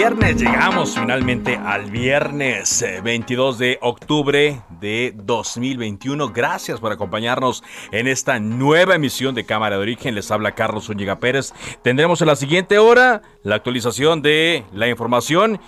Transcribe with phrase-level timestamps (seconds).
[0.00, 6.32] Viernes, llegamos finalmente al viernes 22 eh, de octubre de 2021.
[6.32, 10.14] Gracias por acompañarnos en esta nueva emisión de Cámara de Origen.
[10.14, 11.52] Les habla Carlos Zúñiga Pérez.
[11.82, 15.60] Tendremos en la siguiente hora la actualización de la información.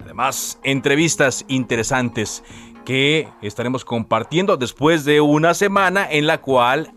[0.00, 2.44] Además, entrevistas interesantes
[2.84, 6.92] que estaremos compartiendo después de una semana en la cual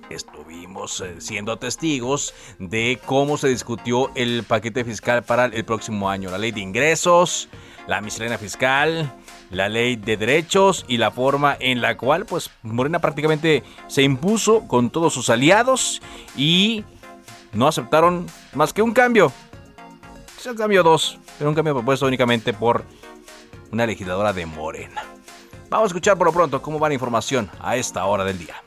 [0.86, 6.38] eh, siendo testigos de cómo se discutió el paquete fiscal para el próximo año, la
[6.38, 7.50] ley de ingresos,
[7.88, 9.12] la miscelánea fiscal,
[9.50, 14.68] la ley de derechos y la forma en la cual pues Morena prácticamente se impuso
[14.68, 16.02] con todos sus aliados
[16.36, 16.84] y
[17.54, 19.32] no aceptaron más que un cambio.
[20.38, 22.84] Es el cambio dos, pero un cambio propuesto únicamente por
[23.72, 25.04] una legisladora de Morena.
[25.70, 28.67] Vamos a escuchar por lo pronto cómo va la información a esta hora del día.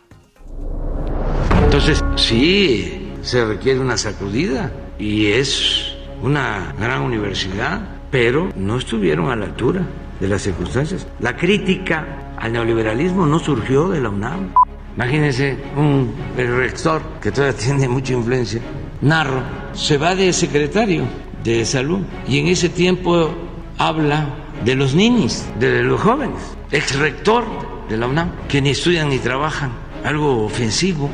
[1.72, 9.36] Entonces, sí, se requiere una sacudida y es una gran universidad, pero no estuvieron a
[9.36, 9.82] la altura
[10.18, 11.06] de las circunstancias.
[11.20, 14.52] La crítica al neoliberalismo no surgió de la UNAM.
[14.96, 18.60] Imagínense un el rector que todavía tiene mucha influencia,
[19.00, 19.40] Narro,
[19.72, 21.04] se va de secretario
[21.44, 23.30] de salud y en ese tiempo
[23.78, 24.26] habla
[24.64, 27.44] de los niños, de los jóvenes ex rector
[27.88, 29.70] de la UNAM, que ni estudian ni trabajan,
[30.04, 31.08] algo ofensivo.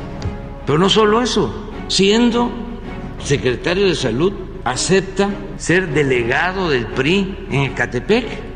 [0.67, 2.51] Pero no solo eso, siendo
[3.23, 4.33] secretario de salud,
[4.65, 8.46] acepta ser delegado del PRI en Ecatepec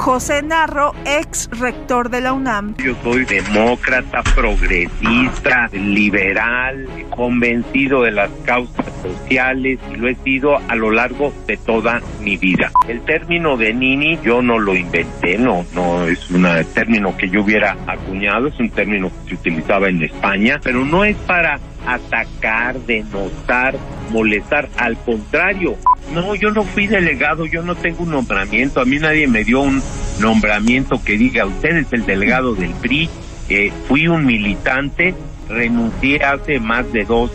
[0.00, 2.74] José Narro, ex rector de la UNAM.
[2.78, 10.74] Yo soy demócrata, progresista, liberal, convencido de las causas sociales y lo he sido a
[10.74, 12.72] lo largo de toda mi vida.
[12.88, 17.42] El término de Nini yo no lo inventé, no, no es un término que yo
[17.42, 22.80] hubiera acuñado, es un término que se utilizaba en España, pero no es para atacar,
[22.80, 23.76] denotar,
[24.10, 24.68] molestar.
[24.76, 25.76] Al contrario,
[26.12, 29.60] no, yo no fui delegado, yo no tengo un nombramiento, a mí nadie me dio
[29.60, 29.82] un
[30.20, 33.08] nombramiento que diga usted es el delegado del PRI,
[33.48, 35.14] eh, fui un militante,
[35.48, 37.30] renuncié hace más de dos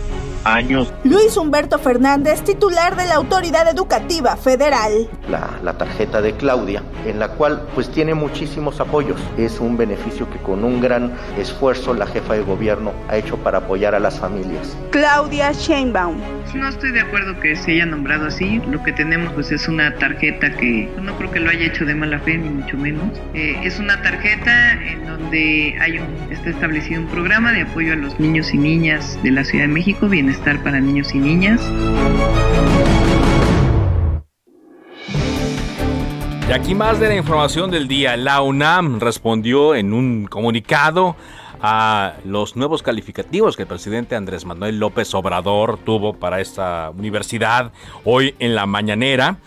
[0.46, 0.94] años.
[1.04, 5.10] Luis Humberto Fernández, titular de la Autoridad Educativa Federal.
[5.30, 9.20] La, la, tarjeta de Claudia, en la cual pues tiene muchísimos apoyos.
[9.38, 13.60] Es un beneficio que con un gran esfuerzo la jefa de gobierno ha hecho para
[13.60, 14.78] apoyar a las familias.
[14.92, 16.18] Claudia Sheinbaum.
[16.54, 18.62] No estoy de acuerdo que se haya nombrado así.
[18.70, 21.96] Lo que tenemos pues es una tarjeta que no creo que lo haya hecho de
[21.96, 23.20] mala fe, ni mucho menos.
[23.34, 27.96] Eh, es una tarjeta en donde hay un, está establecido un programa de apoyo a
[27.98, 31.62] los niños y niñas de la Ciudad de México, bienestar estar para niños y niñas.
[36.48, 38.16] Y aquí más de la información del día.
[38.18, 41.16] La UNAM respondió en un comunicado
[41.62, 47.72] a los nuevos calificativos que el presidente Andrés Manuel López Obrador tuvo para esta universidad
[48.04, 49.38] hoy en la mañanera.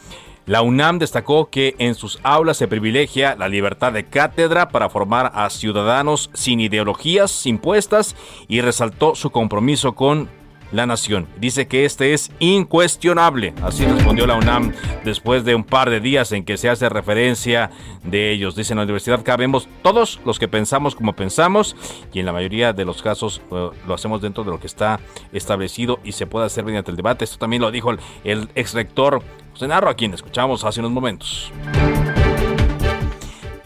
[0.47, 5.31] La UNAM destacó que en sus aulas se privilegia la libertad de cátedra para formar
[5.34, 8.16] a ciudadanos sin ideologías impuestas
[8.49, 10.28] y resaltó su compromiso con
[10.72, 11.26] la Nación.
[11.38, 13.54] Dice que este es incuestionable.
[13.62, 14.72] Así respondió la UNAM
[15.04, 17.70] después de un par de días en que se hace referencia
[18.04, 18.56] de ellos.
[18.56, 21.76] Dice en la universidad cabemos todos los que pensamos como pensamos
[22.12, 25.00] y en la mayoría de los casos eh, lo hacemos dentro de lo que está
[25.32, 27.25] establecido y se puede hacer mediante el debate.
[27.25, 27.90] Esto también lo dijo
[28.25, 29.22] el, ex rector
[29.52, 31.52] José a quien escuchamos hace unos momentos.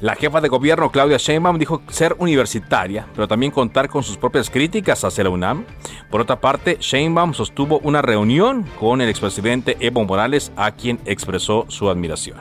[0.03, 4.51] La jefa de gobierno Claudia Sheinbaum dijo ser universitaria, pero también contar con sus propias
[4.51, 5.65] críticas hacia la UNAM.
[6.11, 11.67] Por otra parte, Sheinbaum sostuvo una reunión con el expresidente Evo Morales, a quien expresó
[11.69, 12.39] su admiración.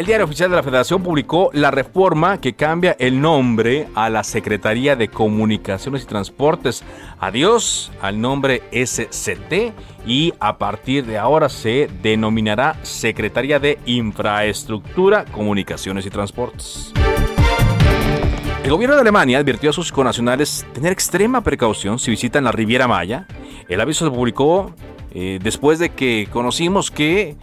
[0.00, 4.24] El diario oficial de la Federación publicó la reforma que cambia el nombre a la
[4.24, 6.82] Secretaría de Comunicaciones y Transportes.
[7.18, 9.74] Adiós al nombre SCT
[10.06, 16.94] y a partir de ahora se denominará Secretaría de Infraestructura, Comunicaciones y Transportes.
[18.64, 22.88] El gobierno de Alemania advirtió a sus conacionales tener extrema precaución si visitan la Riviera
[22.88, 23.26] Maya.
[23.68, 24.74] El aviso se publicó
[25.12, 27.36] eh, después de que conocimos que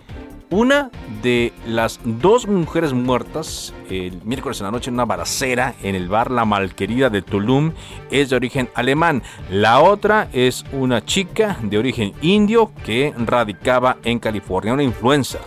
[0.50, 0.90] una
[1.22, 6.08] de las dos mujeres muertas el miércoles en la noche en una balacera en el
[6.08, 7.74] bar La Malquerida de Tulum
[8.12, 9.24] es de origen alemán.
[9.50, 15.42] La otra es una chica de origen indio que radicaba en California, una influencer.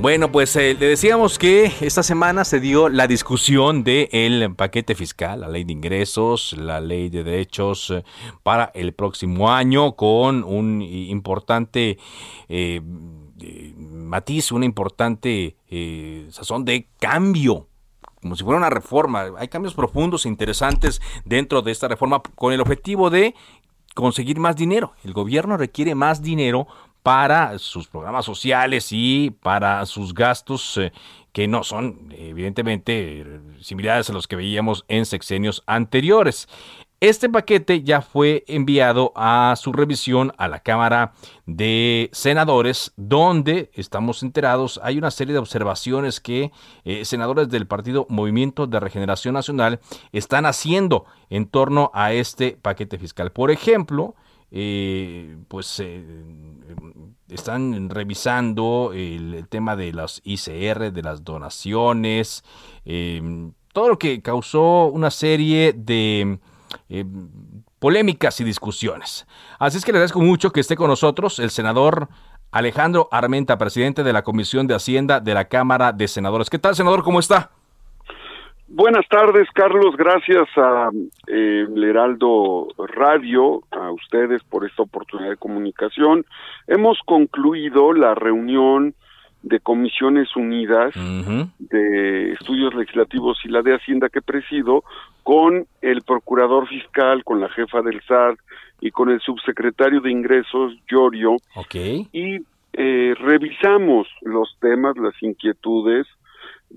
[0.00, 5.42] Bueno, pues eh, le decíamos que esta semana se dio la discusión del paquete fiscal,
[5.42, 8.02] la ley de ingresos, la ley de derechos eh,
[8.42, 11.98] para el próximo año, con un importante
[12.48, 12.80] eh,
[13.76, 15.56] matiz, una importante
[16.30, 17.66] sazón de cambio
[18.22, 19.26] como si fuera una reforma.
[19.36, 23.34] Hay cambios profundos e interesantes dentro de esta reforma con el objetivo de
[23.94, 24.92] conseguir más dinero.
[25.04, 26.68] El gobierno requiere más dinero
[27.02, 30.92] para sus programas sociales y para sus gastos eh,
[31.32, 36.48] que no son evidentemente similares a los que veíamos en sexenios anteriores.
[37.02, 41.14] Este paquete ya fue enviado a su revisión a la Cámara
[41.46, 46.52] de Senadores, donde estamos enterados, hay una serie de observaciones que
[46.84, 49.80] eh, senadores del Partido Movimiento de Regeneración Nacional
[50.12, 53.32] están haciendo en torno a este paquete fiscal.
[53.32, 54.14] Por ejemplo,
[54.50, 56.04] eh, pues eh,
[57.28, 62.44] están revisando el, tema de las ICR, de las donaciones,
[62.84, 66.38] em, todo lo que causó una serie de
[66.88, 67.18] em,
[67.78, 69.26] polémicas y discusiones.
[69.58, 72.08] Así es que le agradezco mucho que esté con nosotros el senador
[72.50, 76.50] Alejandro Armenta, presidente de la Comisión de Hacienda de la Cámara de Senadores.
[76.50, 77.04] ¿Qué tal, senador?
[77.04, 77.52] ¿Cómo está?
[78.72, 79.96] Buenas tardes, Carlos.
[79.96, 80.90] Gracias a
[81.26, 86.24] eh, Heraldo Radio, a ustedes por esta oportunidad de comunicación.
[86.68, 88.94] Hemos concluido la reunión
[89.42, 90.94] de Comisiones Unidas
[91.58, 94.84] de Estudios Legislativos y la de Hacienda que presido
[95.24, 98.38] con el Procurador Fiscal, con la jefa del SAT
[98.80, 101.36] y con el Subsecretario de Ingresos, Giorgio.
[101.56, 102.06] Okay.
[102.12, 102.38] Y
[102.74, 106.06] eh, revisamos los temas, las inquietudes,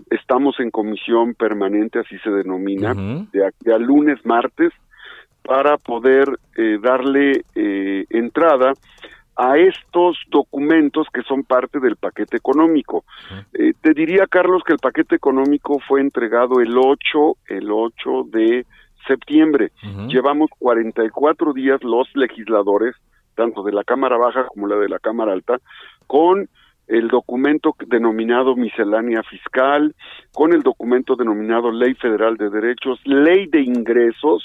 [0.10, 4.72] Estamos en comisión permanente, así se denomina, de, a lunes, martes,
[5.44, 8.74] para poder eh, darle eh, entrada
[9.36, 13.04] a estos documentos que son parte del paquete económico.
[13.54, 18.66] Eh, te diría, Carlos, que el paquete económico fue entregado el 8, el 8 de
[19.08, 19.72] septiembre.
[20.08, 22.96] Llevamos 44 días los legisladores,
[23.36, 25.60] tanto de la Cámara Baja como la de la Cámara Alta,
[26.08, 26.48] con
[26.88, 29.96] el documento denominado miscelánea fiscal,
[30.34, 34.44] con el documento denominado Ley Federal de Derechos, Ley de Ingresos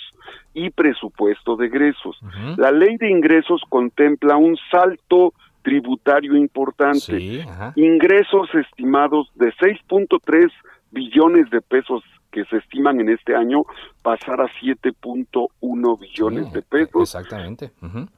[0.54, 2.18] y Presupuesto de Egresos.
[2.56, 5.32] La Ley de Ingresos contempla un salto
[5.62, 7.44] tributario importante,
[7.76, 10.50] ingresos estimados de 6.3
[10.90, 13.64] billones de pesos que se estiman en este año
[14.02, 17.02] pasar a 7.1 billones de pesos.
[17.02, 17.70] Exactamente.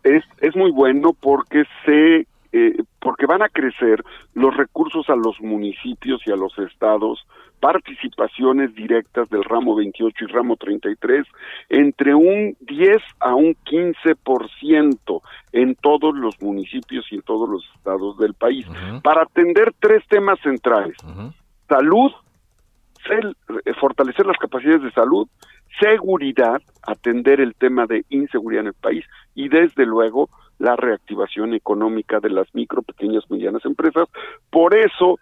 [0.04, 4.04] es, es muy bueno porque se eh, porque van a crecer
[4.34, 7.26] los recursos a los municipios y a los estados,
[7.60, 11.26] participaciones directas del ramo 28 y ramo 33,
[11.68, 18.18] entre un 10 a un 15% en todos los municipios y en todos los estados
[18.18, 18.66] del país,
[19.02, 20.96] para atender tres temas centrales.
[21.68, 22.12] Salud,
[23.08, 25.28] eh, fortalecer las capacidades de salud,
[25.78, 29.04] seguridad, atender el tema de inseguridad en el país
[29.34, 30.28] y desde luego
[30.60, 34.08] la reactivación económica de las micro, pequeñas, medianas empresas.
[34.50, 35.18] Por eso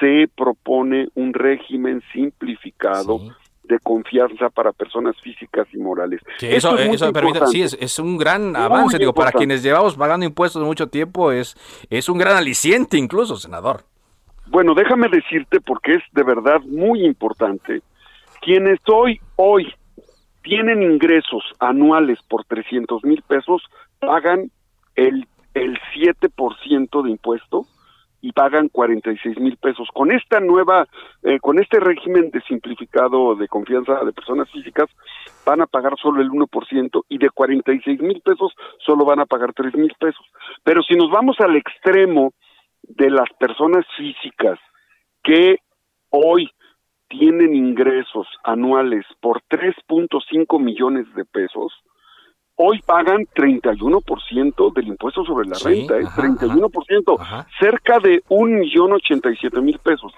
[0.00, 3.20] se propone un régimen simplificado
[3.62, 6.20] de confianza para personas físicas y morales.
[6.40, 6.76] eso,
[7.46, 11.56] sí, es, un gran avance, digo, para quienes llevamos pagando impuestos mucho tiempo, es,
[11.88, 13.84] es un gran aliciente incluso, senador.
[14.48, 17.80] Bueno, déjame decirte, porque es de verdad muy importante,
[18.42, 19.72] quienes hoy, hoy
[20.42, 23.62] tienen ingresos anuales por 300 mil pesos,
[24.00, 24.50] pagan
[25.00, 27.66] el, el 7% de impuesto
[28.22, 29.88] y pagan 46 mil pesos.
[29.94, 30.86] Con esta nueva,
[31.22, 34.90] eh, con este régimen de simplificado de confianza de personas físicas,
[35.46, 38.52] van a pagar solo el 1% y de 46 mil pesos
[38.84, 40.26] solo van a pagar 3 mil pesos.
[40.64, 42.34] Pero si nos vamos al extremo
[42.82, 44.58] de las personas físicas
[45.22, 45.56] que
[46.10, 46.50] hoy
[47.08, 51.72] tienen ingresos anuales por 3.5 millones de pesos,
[52.62, 56.04] hoy pagan 31% del impuesto sobre la renta, ¿eh?
[56.04, 60.12] 31%, cerca de un millón ochenta y siete mil pesos.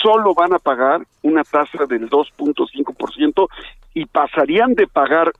[0.00, 3.48] Solo van a pagar una tasa del 2.5%
[3.94, 5.32] y pasarían de pagar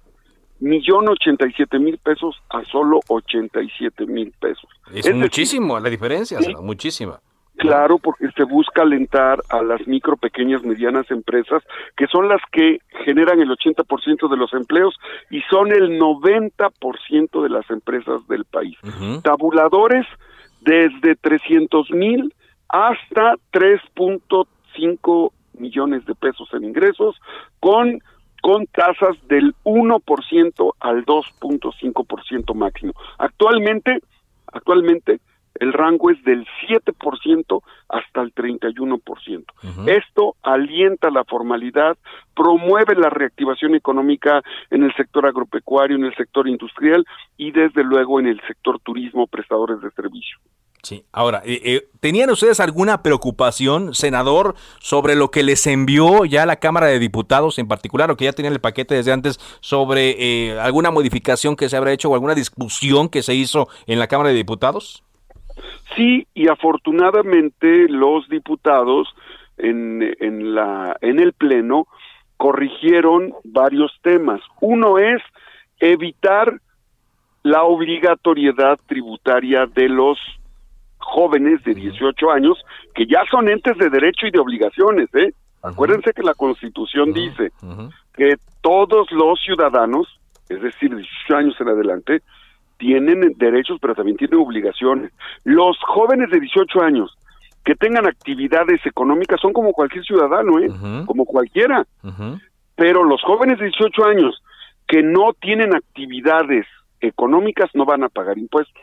[0.59, 4.69] millón ochenta y siete mil pesos a solo ochenta y siete mil pesos.
[4.93, 7.21] Es, muchísimo la diferencia, muchísima.
[7.59, 11.63] Claro, porque se busca alentar a las micro, pequeñas, medianas empresas,
[11.97, 14.95] que son las que generan el 80% de los empleos
[15.29, 18.77] y son el 90% de las empresas del país.
[19.25, 20.07] Tabuladores
[20.61, 22.33] desde 300 mil
[22.69, 27.17] hasta 3.5 millones de pesos en ingresos,
[27.59, 28.01] con
[28.41, 32.93] con tasas del 1% al 2.5% máximo.
[33.19, 33.99] Actualmente,
[34.47, 35.21] actualmente
[35.61, 39.45] el rango es del 7% hasta el 31%.
[39.87, 41.97] Esto alienta la formalidad,
[42.35, 47.05] promueve la reactivación económica en el sector agropecuario, en el sector industrial
[47.37, 50.39] y desde luego en el sector turismo, prestadores de servicio.
[50.83, 56.47] Sí, ahora, eh, eh, ¿tenían ustedes alguna preocupación, senador, sobre lo que les envió ya
[56.47, 60.17] la Cámara de Diputados en particular, o que ya tenían el paquete desde antes, sobre
[60.19, 64.07] eh, alguna modificación que se habrá hecho o alguna discusión que se hizo en la
[64.07, 65.03] Cámara de Diputados?
[65.97, 69.09] Sí, y afortunadamente los diputados
[69.57, 71.87] en, en, la, en el Pleno
[72.37, 74.41] corrigieron varios temas.
[74.61, 75.21] Uno es
[75.81, 76.61] evitar
[77.43, 80.19] la obligatoriedad tributaria de los
[80.99, 82.59] jóvenes de 18 años
[82.95, 85.33] que ya son entes de derecho y de obligaciones, ¿eh?
[85.63, 87.51] Acuérdense que la Constitución dice
[88.15, 90.07] que todos los ciudadanos,
[90.49, 92.23] es decir, 18 años en adelante,
[92.79, 95.13] tienen derechos pero también tienen obligaciones.
[95.45, 97.17] Los jóvenes de 18 años
[97.65, 100.71] que tengan actividades económicas son como cualquier ciudadano, ¿eh?
[101.05, 101.87] Como cualquiera.
[102.77, 104.43] Pero los jóvenes de 18 años
[104.87, 106.67] que no tienen actividades
[107.01, 108.81] económicas no van a pagar impuestos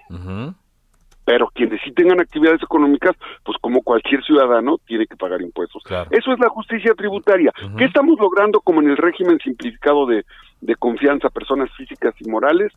[1.26, 5.84] pero quienes sí tengan actividades económicas, pues como cualquier ciudadano, tiene que pagar impuestos.
[6.12, 7.52] Eso es la justicia tributaria.
[7.78, 10.24] ¿Qué estamos logrando como en el régimen simplificado de,
[10.62, 12.72] de confianza, personas físicas y morales?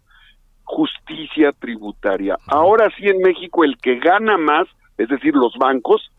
[0.69, 2.37] Justicia tributaria.
[2.47, 6.13] Ahora sí en México el que gana más, es decir, los bancos,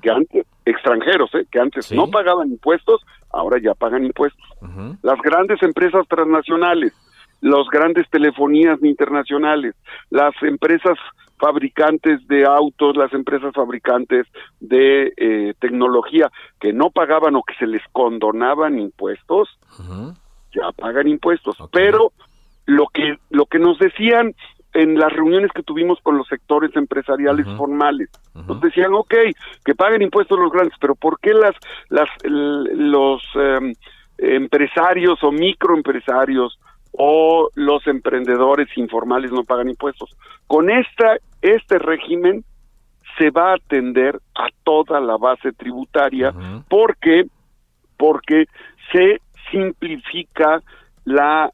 [0.00, 1.44] que antes, extranjeros, ¿eh?
[1.50, 4.44] que antes no pagaban impuestos, ahora ya pagan impuestos.
[5.02, 6.92] Las grandes empresas transnacionales,
[7.40, 9.74] los grandes telefonías internacionales,
[10.10, 10.96] las empresas
[11.38, 14.26] fabricantes de autos, las empresas fabricantes
[14.60, 19.48] de eh, tecnología que no pagaban o que se les condonaban impuestos,
[20.54, 21.56] ya pagan impuestos.
[21.72, 22.12] Pero
[22.66, 24.34] lo que lo que nos decían
[24.74, 28.10] en las reuniones que tuvimos con los sectores empresariales formales,
[28.46, 29.14] nos decían, ok,
[29.64, 31.54] que paguen impuestos los grandes, pero ¿por qué las
[31.88, 33.72] las los em,
[34.18, 36.58] empresarios o microempresarios
[36.92, 40.16] o los emprendedores informales no pagan impuestos.
[40.46, 42.44] Con esta, este régimen
[43.18, 46.34] se va a atender a toda la base tributaria
[46.68, 47.24] porque,
[47.96, 48.46] porque
[48.92, 49.20] se
[49.50, 50.62] simplifica
[51.04, 51.50] la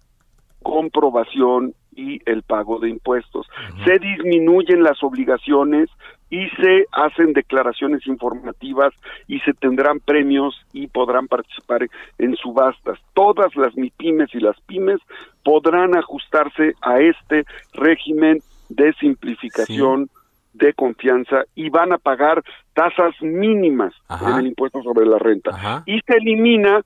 [0.62, 3.47] comprobación y el pago de impuestos.
[3.85, 5.90] Se disminuyen las obligaciones
[6.31, 8.95] y se hacen declaraciones informativas
[9.28, 11.87] y se tendrán premios y podrán participar
[12.19, 12.99] en subastas.
[13.12, 15.00] Todas las MIPIMES y las pymes
[15.45, 20.09] podrán ajustarse a este régimen de simplificación.
[20.54, 22.42] de confianza y van a pagar
[22.75, 26.83] tasas mínimas en el impuesto sobre la renta y se elimina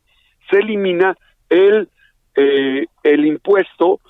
[0.49, 1.16] se elimina
[1.49, 1.88] el
[2.37, 4.00] eh, el impuesto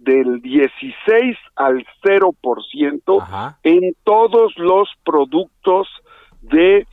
[0.00, 5.88] del 16 al 0% en todos los productos
[6.42, 6.86] de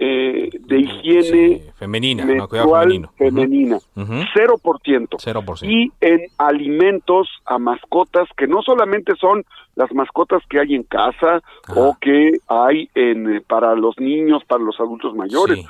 [0.00, 5.18] eh, de higiene femenina, menstrual femenina, 0%.
[5.62, 9.44] Y en alimentos a mascotas que no solamente son
[9.76, 11.40] las mascotas que hay en casa
[11.74, 15.64] o que hay en para los niños, para los adultos mayores,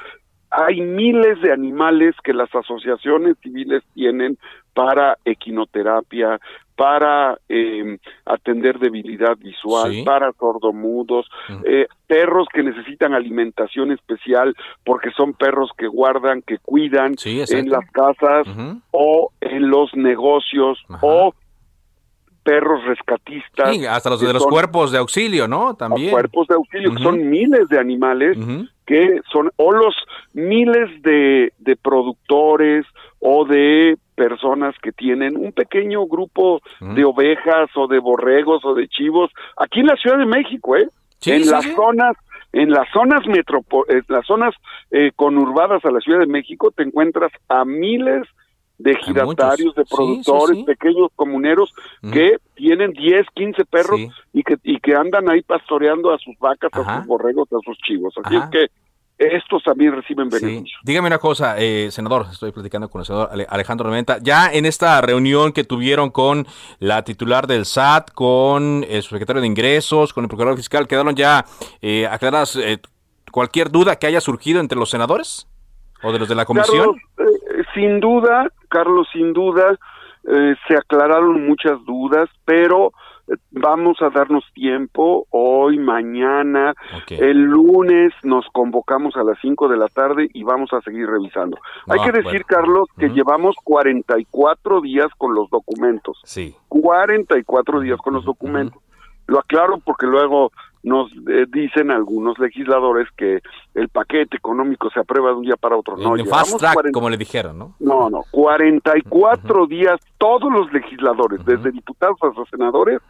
[0.51, 4.39] hay miles de animales que las asociaciones civiles tienen
[4.75, 6.41] para equinoterapia,
[6.77, 11.27] para eh, atender debilidad visual, para sordomudos,
[11.65, 14.55] eh, perros que necesitan alimentación especial
[14.85, 18.47] porque son perros que guardan, que cuidan en las casas
[18.91, 21.33] o en los negocios o
[22.43, 23.75] perros rescatistas.
[23.75, 25.75] Sí, hasta los de los cuerpos de auxilio, ¿no?
[25.75, 26.11] También.
[26.11, 28.37] Cuerpos de auxilio, que son miles de animales
[28.87, 29.95] que son, o los
[30.35, 32.85] miles de, de productores
[33.19, 38.89] o de personas que tienen un pequeño grupo de ovejas o de borregos o de
[38.89, 40.89] chivos aquí en la Ciudad de México, ¿eh?
[41.27, 42.17] en las zonas
[42.53, 44.55] en las zonas metropo en las zonas
[44.91, 48.23] eh, conurbadas a la Ciudad de México te encuentras a miles
[48.79, 51.73] de giratarios, de productores, pequeños comuneros
[52.13, 54.01] que tienen 10, 15 perros
[54.33, 57.79] y que y que andan ahí pastoreando a sus vacas, a sus borregos, a sus
[57.79, 58.15] chivos.
[58.23, 58.67] Así es que
[59.19, 60.81] estos también reciben beneficios.
[60.83, 64.19] Dígame una cosa, eh, senador, estoy platicando con el senador Alejandro Rementa.
[64.19, 66.47] Ya en esta reunión que tuvieron con
[66.81, 71.45] la titular del SAT, con el secretario de Ingresos, con el procurador fiscal, quedaron ya
[71.81, 72.79] eh, aclaradas eh,
[73.31, 75.49] cualquier duda que haya surgido entre los senadores
[76.05, 76.97] o de los de la comisión.
[77.19, 77.25] Eh,
[77.75, 79.77] sin duda, Carlos, sin duda,
[80.29, 82.93] eh, se aclararon muchas dudas, pero
[83.51, 86.75] vamos a darnos tiempo hoy, mañana,
[87.09, 91.59] el lunes nos convocamos a las 5 de la tarde y vamos a seguir revisando.
[91.89, 96.21] Hay que decir, Carlos, que llevamos 44 días con los documentos.
[96.25, 96.55] Sí.
[96.69, 98.81] 44 días con los documentos.
[99.27, 100.53] Lo aclaro porque luego
[100.85, 103.41] nos eh, dicen algunos legisladores que
[103.75, 105.97] el paquete económico se aprueba de un día para otro.
[105.97, 107.75] No, fast track, como le dijeron, ¿no?
[107.81, 113.01] No, no, 44 días todos los legisladores, desde diputados hasta senadores,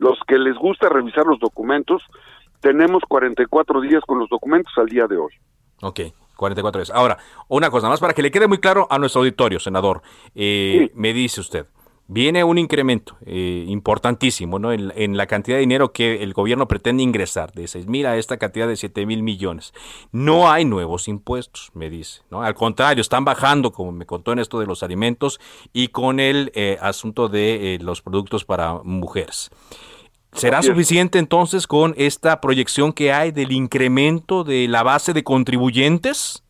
[0.00, 2.02] los que les gusta revisar los documentos,
[2.60, 5.32] tenemos 44 días con los documentos al día de hoy.
[5.82, 6.00] Ok,
[6.36, 6.90] 44 días.
[6.90, 10.00] Ahora, una cosa más para que le quede muy claro a nuestro auditorio, senador.
[10.34, 11.66] Eh, me dice usted,
[12.10, 14.72] viene un incremento eh, importantísimo ¿no?
[14.72, 18.36] En, la cantidad de dinero que el gobierno pretende ingresar, de 6 mil a esta
[18.36, 19.72] cantidad de 7 mil millones.
[20.10, 22.22] No hay nuevos impuestos, me dice.
[22.30, 22.42] ¿no?
[22.42, 25.40] Al contrario, están bajando, como me contó en esto de los alimentos
[25.72, 29.50] y con el eh, asunto de los productos para mujeres.
[30.32, 36.44] ¿Será suficiente entonces con esta proyección que hay del incremento de la base de contribuyentes?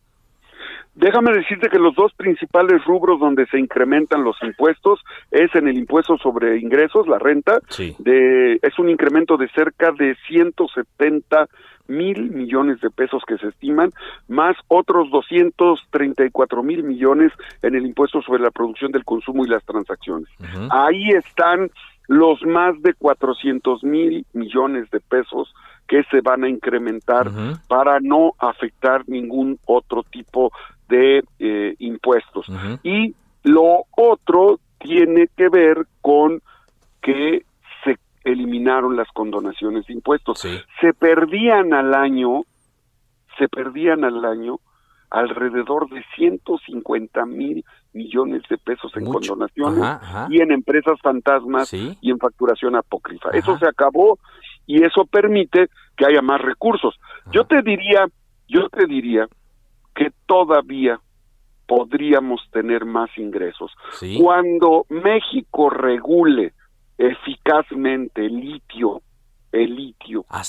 [1.01, 4.99] Déjame decirte que los dos principales rubros donde se incrementan los impuestos
[5.31, 7.59] es en el impuesto sobre ingresos, la renta,
[7.97, 11.47] de, es un incremento de cerca de 170
[11.87, 13.89] mil millones de pesos que se estiman,
[14.27, 17.31] más otros 234 mil millones
[17.63, 20.29] en el impuesto sobre la producción del consumo y las transacciones.
[20.69, 21.71] Ahí están
[22.07, 25.51] los más de 400 mil millones de pesos
[25.87, 27.29] que se van a incrementar
[27.67, 30.51] para no afectar ningún otro tipo
[30.91, 32.45] de eh, impuestos.
[32.83, 36.41] Y lo otro tiene que ver con
[37.01, 37.45] que
[37.83, 40.39] se eliminaron las condonaciones de impuestos.
[40.39, 42.43] Se perdían al año,
[43.39, 44.59] se perdían al año
[45.09, 49.83] alrededor de 150 mil millones de pesos en condonaciones
[50.29, 53.29] y en empresas fantasmas y en facturación apócrifa.
[53.33, 54.19] Eso se acabó
[54.65, 56.95] y eso permite que haya más recursos.
[57.31, 58.05] Yo te diría,
[58.47, 59.27] yo te diría
[60.31, 60.97] todavía
[61.67, 63.69] podríamos tener más ingresos.
[64.17, 66.53] Cuando México regule
[66.97, 69.01] eficazmente el litio,
[69.51, 70.43] el litio, ¿Ah,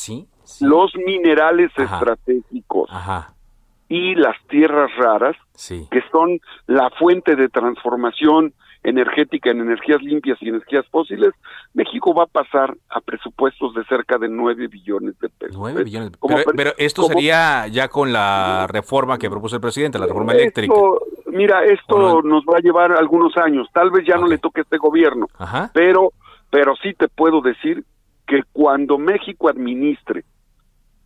[0.60, 2.90] los minerales estratégicos,
[3.88, 5.36] y las tierras raras,
[5.90, 11.32] que son la fuente de transformación energética en energías limpias y energías fósiles,
[11.72, 15.56] México va a pasar a presupuestos de cerca de 9 billones de pesos.
[15.56, 16.10] 9 billones.
[16.56, 20.74] Pero, esto sería ya con la reforma que propuso el presidente, la reforma eléctrica.
[21.26, 23.68] Mira, esto nos va a llevar algunos años.
[23.72, 25.26] Tal vez ya no le toque a este gobierno,
[25.72, 26.12] pero
[26.50, 27.82] pero sí te puedo decir
[28.26, 30.24] que cuando México administre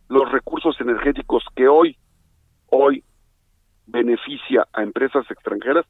[0.09, 1.95] los recursos energéticos que hoy
[2.69, 3.03] hoy
[3.85, 5.85] beneficia a empresas extranjeras,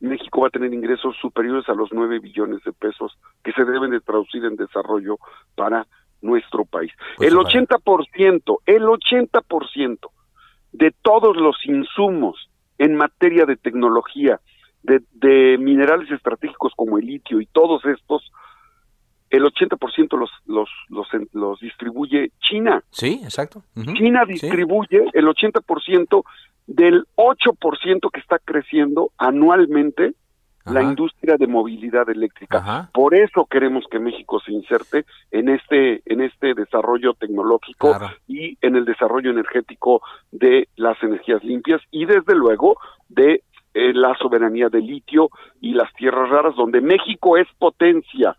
[0.00, 3.90] México va a tener ingresos superiores a los 9 billones de pesos que se deben
[3.90, 5.18] de traducir en desarrollo
[5.54, 5.86] para
[6.20, 6.92] nuestro país.
[7.16, 9.98] Pues el 80%, el 80%
[10.72, 14.40] de todos los insumos en materia de tecnología,
[14.82, 18.30] de, de minerales estratégicos como el litio y todos estos,
[19.30, 22.82] el 80% los, los, los, los distribuye China.
[22.90, 23.62] Sí, exacto.
[23.96, 26.24] China distribuye el 80%
[26.66, 30.14] del 8% que está creciendo anualmente
[30.72, 32.90] la industria de movilidad eléctrica.
[32.92, 38.76] Por eso queremos que México se inserte en este en este desarrollo tecnológico y en
[38.76, 40.02] el desarrollo energético
[40.32, 43.42] de las energías limpias y desde luego de
[43.74, 48.36] eh, la soberanía del litio y las tierras raras donde México es potencia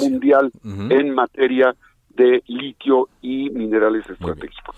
[0.00, 1.74] mundial en materia
[2.10, 4.76] de litio y minerales estratégicos.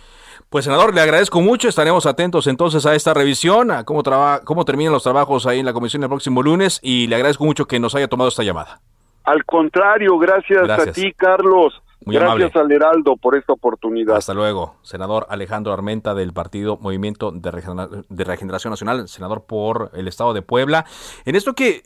[0.51, 4.03] Pues senador, le agradezco mucho, estaremos atentos entonces a esta revisión, a cómo,
[4.44, 7.66] cómo terminan los trabajos ahí en la comisión el próximo lunes y le agradezco mucho
[7.66, 8.81] que nos haya tomado esta llamada.
[9.24, 11.83] Al contrario, gracias, a ti, Carlos.
[12.01, 14.16] Gracias al Heraldo por esta oportunidad.
[14.16, 14.77] Hasta luego.
[14.83, 17.51] Senador Alejandro Armenta del Partido Movimiento de,
[18.24, 20.87] Regeneración Nacional, senador por el Estado de Puebla.
[21.27, 21.83] En esto que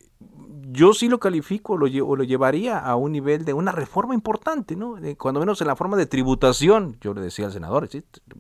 [0.73, 4.75] yo sí lo califico lo, o lo llevaría a un nivel de una reforma importante,
[4.75, 4.97] ¿no?
[5.19, 6.97] cuando menos en la forma de tributación.
[7.01, 7.89] Yo le decía al senador,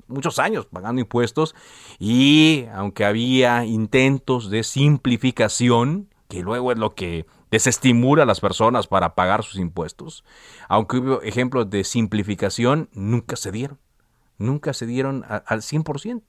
[0.08, 1.54] muchos años pagando impuestos
[1.98, 8.86] y aunque había intentos de simplificación, que luego es lo que desestimula a las personas
[8.86, 10.24] para pagar sus impuestos,
[10.68, 13.78] aunque hubo ejemplos de simplificación, nunca se dieron.
[14.38, 16.22] Nunca se dieron al 100%.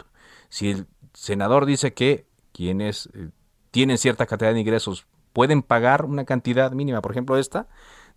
[0.50, 3.30] Si el senador dice que quienes eh,
[3.72, 7.68] tienen cierta cantidad de ingresos pueden pagar una cantidad mínima, por ejemplo esta,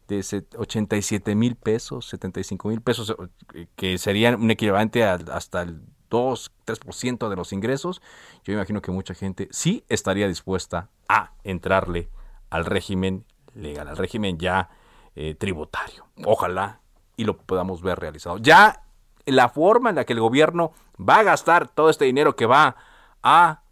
[0.09, 3.15] de 87 mil pesos, 75 mil pesos,
[3.55, 8.01] eh, que serían un equivalente hasta el 2, 3% de los ingresos,
[8.45, 12.09] yo imagino que mucha gente sí estaría dispuesta a entrarle
[12.51, 13.25] al régimen
[13.55, 14.71] legal, al régimen ya
[15.17, 16.07] eh, tributario.
[16.25, 16.81] Ojalá
[17.17, 18.39] y lo podamos ver realizado.
[18.39, 18.85] Ya
[19.25, 22.77] la forma en la que el gobierno va a gastar todo este dinero que va
[23.23, 23.63] a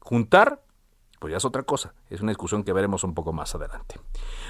[0.00, 0.62] juntar,
[1.18, 1.94] pues ya es otra cosa.
[2.10, 3.96] Es una discusión que veremos un poco más adelante.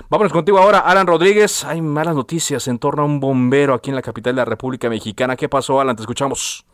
[0.09, 1.65] Vámonos contigo ahora, Alan Rodríguez.
[1.65, 4.89] Hay malas noticias en torno a un bombero aquí en la capital de la República
[4.89, 5.37] Mexicana.
[5.37, 5.97] ¿Qué pasó, Alan?
[5.97, 6.67] Te escuchamos.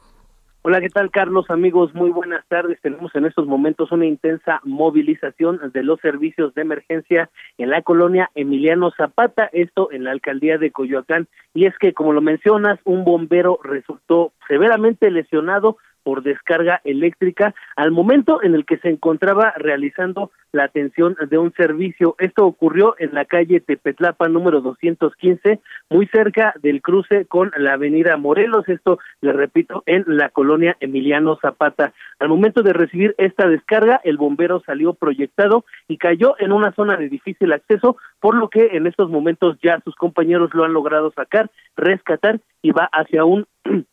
[0.64, 1.46] Hola, ¿qué tal, Carlos?
[1.48, 2.80] Amigos, muy buenas tardes.
[2.80, 8.30] Tenemos en estos momentos una intensa movilización de los servicios de emergencia en la colonia
[8.36, 11.26] Emiliano Zapata, esto en la alcaldía de Coyoacán.
[11.52, 17.90] Y es que, como lo mencionas, un bombero resultó severamente lesionado por descarga eléctrica al
[17.90, 22.14] momento en el que se encontraba realizando la atención de un servicio.
[22.18, 25.60] Esto ocurrió en la calle Tepetlapa número 215,
[25.90, 28.68] muy cerca del cruce con la avenida Morelos.
[28.68, 31.92] Esto, le repito, en la colonia Emiliano Zapata.
[32.18, 36.96] Al momento de recibir esta descarga, el bombero salió proyectado y cayó en una zona
[36.96, 41.10] de difícil acceso, por lo que en estos momentos ya sus compañeros lo han logrado
[41.12, 43.46] sacar, rescatar y va hacia un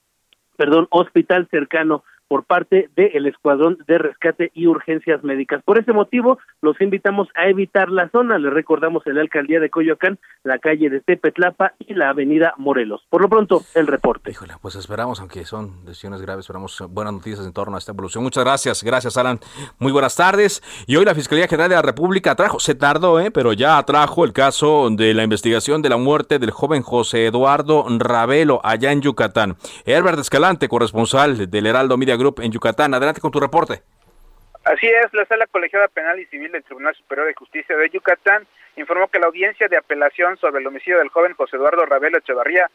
[0.59, 5.61] perdón, hospital cercano por parte del Escuadrón de Rescate y Urgencias Médicas.
[5.65, 8.37] Por ese motivo, los invitamos a evitar la zona.
[8.37, 13.01] Les recordamos en la alcaldía de Coyoacán, la calle de Tepetlapa y la avenida Morelos.
[13.09, 14.31] Por lo pronto, el reporte.
[14.31, 18.23] Híjole, pues esperamos, aunque son decisiones graves, esperamos buenas noticias en torno a esta evolución.
[18.23, 19.39] Muchas gracias, gracias Alan.
[19.79, 20.61] Muy buenas tardes.
[20.85, 23.31] Y hoy la Fiscalía General de la República trajo, se tardó, ¿eh?
[23.31, 27.85] pero ya trajo el caso de la investigación de la muerte del joven José Eduardo
[27.89, 29.57] Ravelo allá en Yucatán.
[29.85, 32.93] Herbert Escalante, corresponsal del Heraldo Media Group en Yucatán.
[32.93, 33.81] Adelante con tu reporte.
[34.65, 38.45] Así es, la Sala Colegiada Penal y Civil del Tribunal Superior de Justicia de Yucatán
[38.75, 42.69] informó que la audiencia de apelación sobre el homicidio del joven José Eduardo Ravelo Echevarría,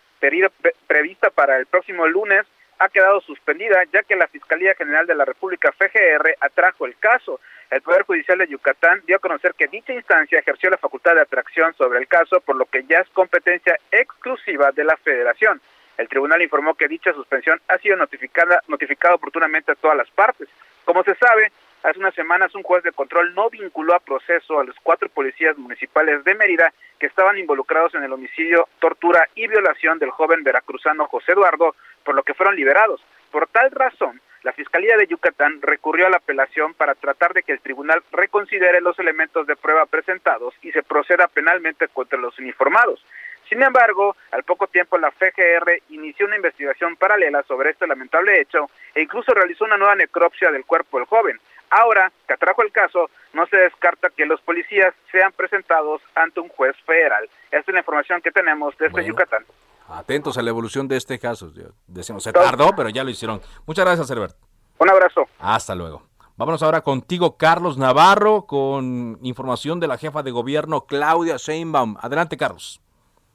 [0.86, 2.46] prevista para el próximo lunes,
[2.78, 7.40] ha quedado suspendida ya que la Fiscalía General de la República FGR atrajo el caso.
[7.70, 11.22] El Poder Judicial de Yucatán dio a conocer que dicha instancia ejerció la facultad de
[11.22, 15.60] atracción sobre el caso, por lo que ya es competencia exclusiva de la Federación.
[15.96, 20.48] El tribunal informó que dicha suspensión ha sido notificada, notificada oportunamente a todas las partes.
[20.84, 21.52] Como se sabe,
[21.82, 25.56] hace unas semanas un juez de control no vinculó a proceso a los cuatro policías
[25.56, 31.06] municipales de Mérida que estaban involucrados en el homicidio, tortura y violación del joven veracruzano
[31.06, 33.00] José Eduardo, por lo que fueron liberados.
[33.30, 37.52] Por tal razón, la Fiscalía de Yucatán recurrió a la apelación para tratar de que
[37.52, 43.02] el tribunal reconsidere los elementos de prueba presentados y se proceda penalmente contra los uniformados.
[43.48, 48.70] Sin embargo, al poco tiempo la FGR inició una investigación paralela sobre este lamentable hecho
[48.94, 51.38] e incluso realizó una nueva necropsia del cuerpo del joven.
[51.70, 56.48] Ahora que atrajo el caso, no se descarta que los policías sean presentados ante un
[56.48, 57.28] juez federal.
[57.50, 59.44] Esta es la información que tenemos desde Yucatán.
[59.88, 61.52] Atentos a la evolución de este caso.
[61.86, 63.40] Decimos, se tardó, pero ya lo hicieron.
[63.66, 64.36] Muchas gracias, Herbert.
[64.78, 65.28] Un abrazo.
[65.38, 66.02] Hasta luego.
[66.36, 71.96] Vámonos ahora contigo, Carlos Navarro, con información de la jefa de gobierno, Claudia Sheinbaum.
[72.00, 72.80] Adelante, Carlos.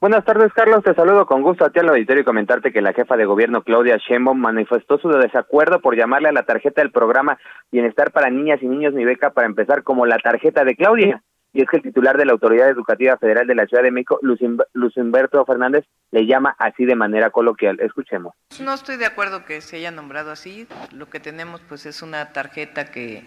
[0.02, 0.82] Buenas tardes, Carlos.
[0.82, 3.64] Te saludo con gusto a ti al auditorio y comentarte que la jefa de gobierno,
[3.64, 7.38] Claudia Sheinbaum, manifestó su desacuerdo por llamarle a la tarjeta del programa
[7.70, 11.22] Bienestar para Niñas y Niños Mi Beca para empezar como la tarjeta de Claudia.
[11.52, 14.20] Y es que el titular de la Autoridad Educativa Federal de la Ciudad de México,
[14.22, 17.78] Luis Humberto Fernández, le llama así de manera coloquial.
[17.82, 18.34] Escuchemos.
[18.62, 20.66] No estoy de acuerdo que se haya nombrado así.
[20.94, 23.26] Lo que tenemos pues es una tarjeta que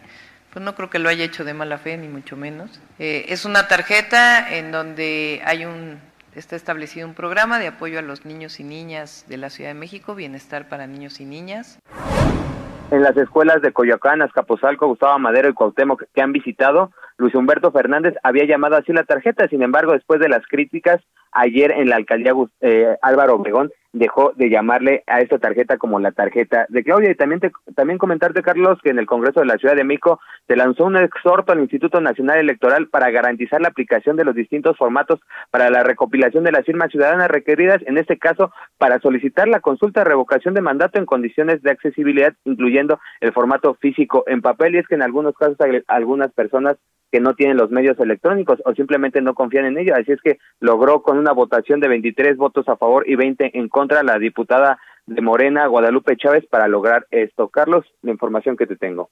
[0.53, 2.81] pues no creo que lo haya hecho de mala fe, ni mucho menos.
[2.99, 5.99] Eh, es una tarjeta en donde hay un
[6.35, 9.75] está establecido un programa de apoyo a los niños y niñas de la Ciudad de
[9.75, 11.79] México, Bienestar para Niños y Niñas.
[12.91, 17.73] En las escuelas de Coyoacán, Azcapotzalco, Gustavo Madero y Cuauhtémoc que han visitado, Luis Humberto
[17.73, 21.01] Fernández había llamado así la tarjeta, sin embargo, después de las críticas
[21.33, 26.13] ayer en la alcaldía eh, Álvaro Obregón, dejó de llamarle a esta tarjeta como la
[26.13, 27.11] tarjeta de Claudia.
[27.11, 27.41] Y también,
[27.75, 30.97] también comentarte, Carlos, que en el Congreso de la Ciudad de México se lanzó un
[30.97, 35.83] exhorto al Instituto Nacional Electoral para garantizar la aplicación de los distintos formatos para la
[35.83, 40.55] recopilación de las firmas ciudadanas requeridas, en este caso, para solicitar la consulta de revocación
[40.55, 44.75] de mandato en condiciones de accesibilidad, incluyendo el formato físico en papel.
[44.75, 46.77] Y es que en algunos casos hay algunas personas
[47.13, 49.95] que no tienen los medios electrónicos o simplemente no confían en ello.
[49.95, 53.69] Así es que logró con una votación de 23 votos a favor y 20 en
[53.69, 57.49] contra la diputada de Morena, Guadalupe Chávez, para lograr esto.
[57.49, 59.11] Carlos, la información que te tengo.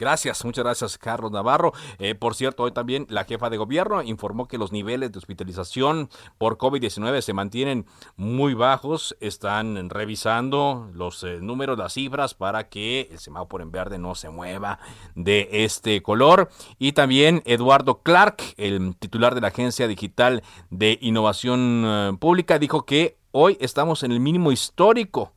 [0.00, 1.74] Gracias, muchas gracias Carlos Navarro.
[1.98, 6.08] Eh, por cierto, hoy también la jefa de gobierno informó que los niveles de hospitalización
[6.38, 7.84] por COVID-19 se mantienen
[8.16, 9.14] muy bajos.
[9.20, 14.30] Están revisando los eh, números, las cifras para que el semáforo en verde no se
[14.30, 14.78] mueva
[15.16, 16.48] de este color.
[16.78, 22.86] Y también Eduardo Clark, el titular de la Agencia Digital de Innovación eh, Pública, dijo
[22.86, 25.32] que hoy estamos en el mínimo histórico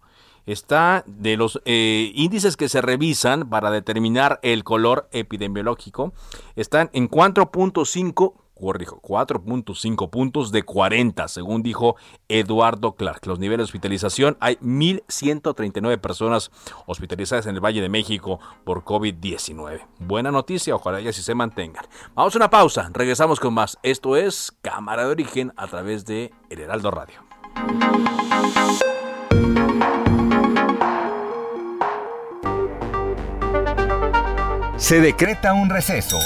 [0.46, 6.14] está de los eh, índices que se revisan para determinar el color epidemiológico,
[6.56, 11.96] están en 4.5 corrijo, 4.5 puntos de 40, según dijo
[12.30, 13.26] Eduardo Clark.
[13.26, 16.52] Los niveles de hospitalización, hay 1.139 personas
[16.86, 19.86] hospitalizadas en el Valle de México por COVID-19.
[20.00, 21.86] Buena noticia, ojalá ya si se mantengan.
[22.16, 23.78] Vamos a una pausa, regresamos con más.
[23.84, 27.33] Esto es Cámara de Origen a través de El Heraldo Radio.
[34.84, 36.18] Se decreta un receso.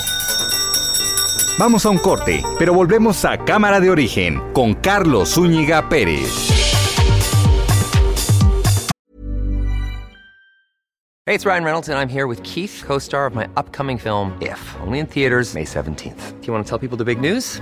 [1.60, 6.34] Vamos a un corte, pero volvemos a Cámara de Origen con Carlos Zúñiga Pérez.
[11.28, 14.60] Hey, it's Ryan Reynolds and I'm here with Keith, co-star of my upcoming film If,
[14.82, 16.42] only in theaters May 17th.
[16.42, 17.62] Do you want to tell people the big news?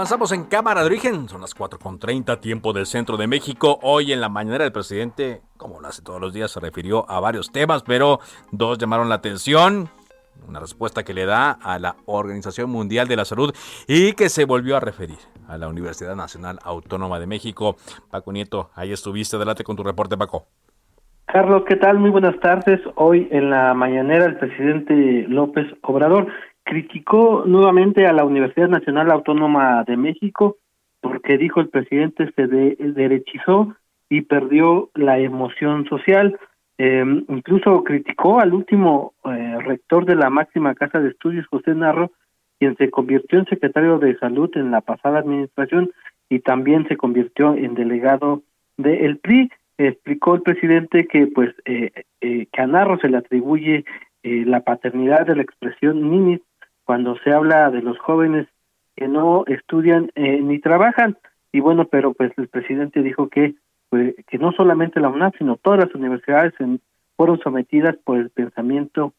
[0.00, 3.78] Avanzamos en Cámara de Origen, son las 4.30 tiempo del centro de México.
[3.82, 7.20] Hoy en la mañana el presidente, como lo hace todos los días, se refirió a
[7.20, 8.18] varios temas, pero
[8.50, 9.90] dos llamaron la atención.
[10.48, 13.54] Una respuesta que le da a la Organización Mundial de la Salud
[13.86, 17.76] y que se volvió a referir a la Universidad Nacional Autónoma de México.
[18.10, 20.46] Paco Nieto, ahí estuviste, adelante con tu reporte, Paco.
[21.26, 21.98] Carlos, ¿qué tal?
[21.98, 22.80] Muy buenas tardes.
[22.96, 26.26] Hoy en la mañanera el presidente López Obrador
[26.70, 30.56] criticó nuevamente a la Universidad Nacional Autónoma de México
[31.00, 33.74] porque dijo el presidente se derechizó
[34.08, 36.38] y perdió la emoción social.
[36.78, 42.12] Eh, incluso criticó al último eh, rector de la máxima casa de estudios, José Narro,
[42.60, 45.90] quien se convirtió en secretario de salud en la pasada administración
[46.28, 48.42] y también se convirtió en delegado
[48.76, 49.50] del PRI.
[49.76, 53.84] Explicó el presidente que pues eh, eh, que a Narro se le atribuye
[54.22, 56.42] la paternidad de la expresión ninis
[56.90, 58.48] cuando se habla de los jóvenes
[58.96, 61.16] que no estudian eh, ni trabajan.
[61.52, 63.54] Y bueno pero pues el presidente dijo que
[63.90, 66.52] pues, que no solamente la UNAM sino todas las universidades
[67.16, 69.14] fueron sometidas por el pensamiento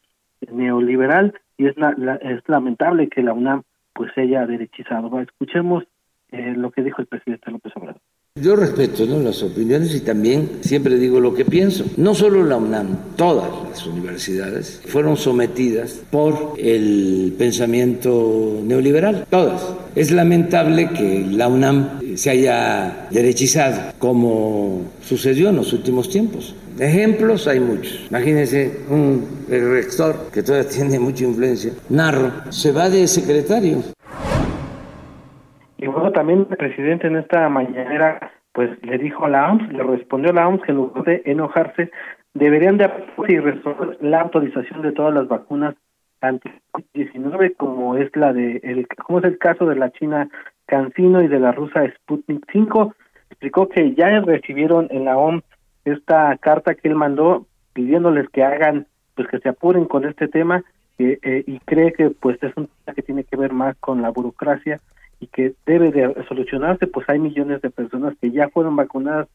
[0.52, 1.34] neoliberal.
[1.58, 1.76] Y es
[2.24, 5.22] es lamentable que la UNAM pues haya derechizado.
[5.22, 5.86] Escuchemos
[6.34, 8.02] eh, lo que dijo el presidente López Obrador
[8.40, 9.20] yo respeto ¿no?
[9.20, 11.84] las opiniones y también siempre digo lo que pienso.
[11.98, 19.62] No solo la UNAM, todas las universidades fueron sometidas por el pensamiento neoliberal, todas.
[19.96, 26.56] Es lamentable que la UNAM se haya derechizado, como sucedió en los últimos tiempos.
[26.80, 28.00] Ejemplos hay muchos.
[28.10, 33.84] Imagínense un rector que todavía tiene mucha influencia, Narro, se va de secretario
[35.82, 39.84] y bueno, también el presidente en esta mañana pues le dijo a la OMS, le
[39.84, 41.92] respondió a la OMS que en lugar de enojarse,
[42.36, 42.90] deberían de
[43.28, 45.76] y resolver la autorización de todas las vacunas
[46.22, 50.30] anti-19 como es la de el como es el caso de la China
[50.68, 52.94] CanSino y de la rusa Sputnik 5
[53.32, 55.44] explicó que ya recibieron en la OMS
[55.84, 60.64] esta carta que él mandó pidiéndoles que hagan pues que se apuren con este tema
[61.00, 64.12] eh, y cree que pues es un tema que tiene que ver más con la
[64.12, 64.80] burocracia
[65.22, 69.30] y que debe de solucionarse, pues hay millones de personas que ya fueron vacunadas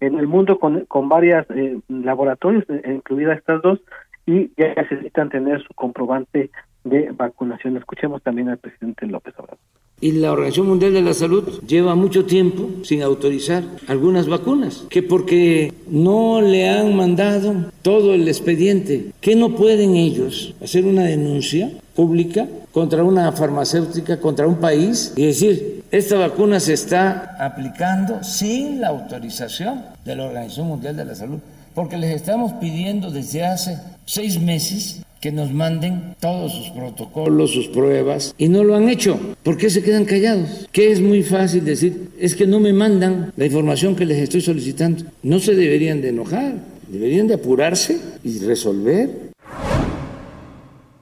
[0.00, 3.80] en el mundo con, con varias eh, laboratorios, eh, incluidas estas dos,
[4.24, 6.50] y ya necesitan tener su comprobante
[6.84, 7.76] de vacunación.
[7.76, 9.58] Escuchemos también al presidente López Obrador.
[9.98, 15.02] Y la Organización Mundial de la Salud lleva mucho tiempo sin autorizar algunas vacunas, que
[15.02, 21.70] porque no le han mandado todo el expediente, que no pueden ellos hacer una denuncia
[21.94, 28.82] pública contra una farmacéutica, contra un país y decir, esta vacuna se está aplicando sin
[28.82, 31.38] la autorización de la Organización Mundial de la Salud,
[31.74, 37.68] porque les estamos pidiendo desde hace seis meses que nos manden todos sus protocolos, sus
[37.68, 39.18] pruebas, y no lo han hecho.
[39.42, 40.68] ¿Por qué se quedan callados?
[40.72, 44.40] Que es muy fácil decir, es que no me mandan la información que les estoy
[44.40, 45.04] solicitando.
[45.22, 46.54] No se deberían de enojar,
[46.88, 49.10] deberían de apurarse y resolver.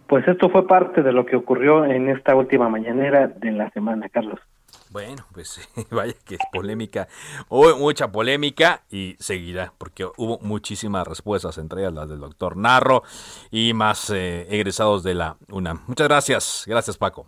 [0.07, 4.09] Pues esto fue parte de lo que ocurrió en esta última mañanera de la semana,
[4.09, 4.39] Carlos.
[4.95, 5.59] Bueno, pues
[5.91, 7.09] vaya que es polémica,
[7.49, 13.03] hubo mucha polémica y seguirá, porque hubo muchísimas respuestas, entre ellas las del doctor Narro
[13.51, 15.81] y más eh, egresados de la UNAM.
[15.89, 17.27] Muchas gracias, gracias Paco.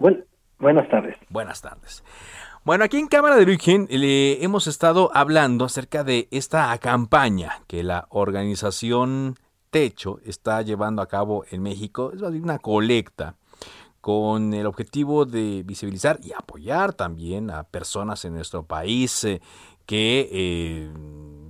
[0.61, 1.17] buenas tardes.
[1.29, 2.05] Buenas tardes.
[2.63, 7.83] Bueno, aquí en Cámara de Origen le hemos estado hablando acerca de esta campaña que
[7.83, 9.35] la organización
[9.71, 12.13] Techo está llevando a cabo en México.
[12.15, 13.35] Es una colecta
[14.07, 19.41] con el objetivo de visibilizar y apoyar también a personas en nuestro país eh,
[19.85, 20.93] que eh,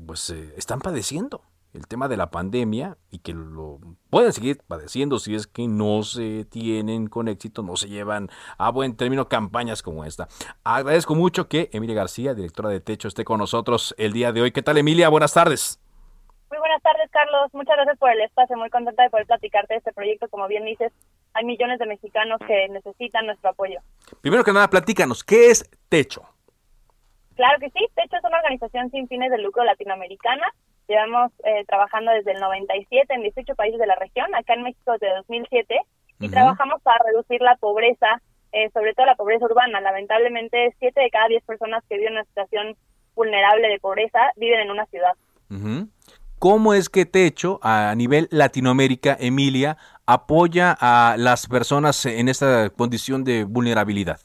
[0.07, 1.43] pues eh, están padeciendo
[1.75, 6.03] el tema de la pandemia y que lo pueden seguir padeciendo si es que no
[6.03, 10.27] se tienen con éxito, no se llevan a buen término campañas como esta.
[10.65, 14.53] Agradezco mucho que Emilia García, directora de Techo, esté con nosotros el día de hoy.
[14.53, 15.11] ¿Qué tal Emilia?
[15.11, 15.79] Buenas tardes.
[16.49, 17.53] Muy buenas tardes, Carlos.
[17.53, 18.57] Muchas gracias por el espacio.
[18.57, 20.29] Muy contenta de poder platicarte de este proyecto.
[20.29, 20.91] Como bien dices,
[21.37, 23.81] hay millones de mexicanos que necesitan nuestro apoyo.
[24.23, 26.23] Primero que nada, platícanos, ¿qué es Techo?
[27.35, 27.87] Claro que sí.
[27.95, 30.47] Techo es una organización sin fines de lucro latinoamericana.
[30.89, 34.93] Llevamos eh, trabajando desde el 97 en 18 países de la región, acá en México
[34.93, 35.81] desde 2007,
[36.21, 38.23] y trabajamos para reducir la pobreza,
[38.53, 39.81] eh, sobre todo la pobreza urbana.
[39.81, 42.77] Lamentablemente, 7 de cada 10 personas que viven en una situación
[43.15, 45.13] vulnerable de pobreza viven en una ciudad.
[46.39, 53.25] ¿Cómo es que Techo, a nivel Latinoamérica, Emilia, apoya a las personas en esta condición
[53.25, 54.21] de vulnerabilidad?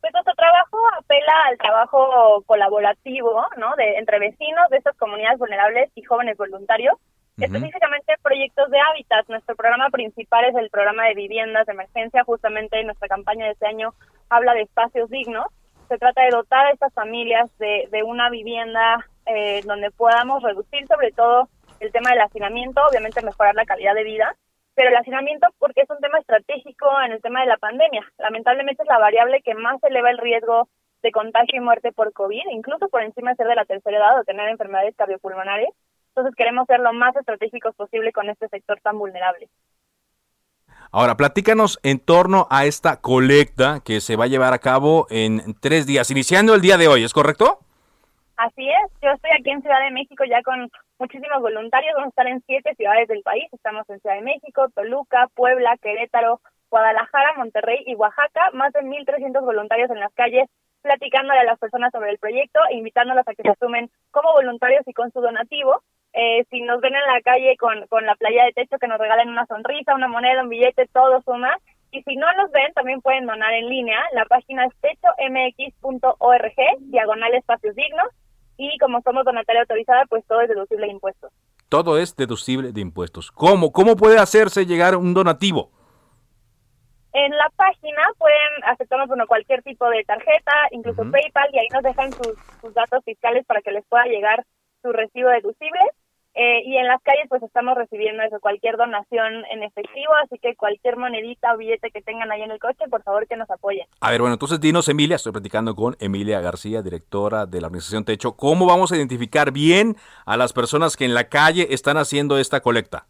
[0.00, 3.74] Pues nuestro trabajo apela al trabajo colaborativo, ¿no?
[3.76, 6.94] De, entre vecinos de estas comunidades vulnerables y jóvenes voluntarios,
[7.38, 9.26] específicamente proyectos de hábitat.
[9.28, 13.66] Nuestro programa principal es el programa de viviendas de emergencia, justamente nuestra campaña de este
[13.66, 13.94] año
[14.28, 15.46] habla de espacios dignos.
[15.88, 20.86] Se trata de dotar a estas familias de, de una vivienda eh, donde podamos reducir
[20.86, 21.48] sobre todo
[21.80, 24.36] el tema del hacinamiento, obviamente mejorar la calidad de vida,
[24.74, 28.04] pero el hacinamiento porque es un tema estratégico en el tema de la pandemia.
[28.18, 30.68] Lamentablemente es la variable que más eleva el riesgo
[31.02, 34.20] de contagio y muerte por COVID, incluso por encima de ser de la tercera edad
[34.20, 35.68] o tener enfermedades cardiopulmonares.
[36.08, 39.48] Entonces queremos ser lo más estratégicos posible con este sector tan vulnerable.
[40.92, 45.54] Ahora, platícanos en torno a esta colecta que se va a llevar a cabo en
[45.60, 47.58] tres días, iniciando el día de hoy, ¿es correcto?
[48.36, 52.10] Así es, yo estoy aquí en Ciudad de México ya con muchísimos voluntarios, vamos a
[52.10, 57.34] estar en siete ciudades del país, estamos en Ciudad de México, Toluca, Puebla, Querétaro, Guadalajara,
[57.36, 60.48] Monterrey y Oaxaca, más de 1.300 voluntarios en las calles
[60.82, 64.86] platicándole a las personas sobre el proyecto e invitándolas a que se sumen como voluntarios
[64.86, 65.82] y con su donativo.
[66.12, 68.98] Eh, si nos ven en la calle con, con la playa de techo, que nos
[68.98, 71.56] regalen una sonrisa, una moneda, un billete, todo suma.
[71.90, 73.98] Y si no nos ven, también pueden donar en línea.
[74.12, 78.08] La página es techomx.org, diagonal espacios dignos
[78.56, 81.32] y como somos donataria autorizada, pues todo es deducible de impuestos.
[81.68, 83.30] Todo es deducible de impuestos.
[83.32, 83.72] ¿Cómo?
[83.72, 85.70] ¿Cómo puede hacerse llegar un donativo?
[87.12, 91.82] En la página pueden aceptarnos bueno, cualquier tipo de tarjeta, incluso PayPal, y ahí nos
[91.82, 94.44] dejan sus, sus datos fiscales para que les pueda llegar
[94.82, 95.80] su recibo deducible.
[96.36, 100.56] Eh, y en las calles pues estamos recibiendo eso, cualquier donación en efectivo, así que
[100.56, 103.86] cualquier monedita o billete que tengan ahí en el coche, por favor que nos apoyen.
[104.00, 108.04] A ver, bueno, entonces dinos Emilia, estoy platicando con Emilia García, directora de la organización
[108.04, 109.94] Techo, ¿cómo vamos a identificar bien
[110.26, 113.06] a las personas que en la calle están haciendo esta colecta?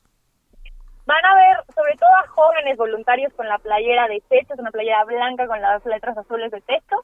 [1.06, 4.70] Van a ver sobre todo a jóvenes voluntarios con la playera de Techo, es una
[4.70, 6.96] playera blanca con las letras azules de Techo.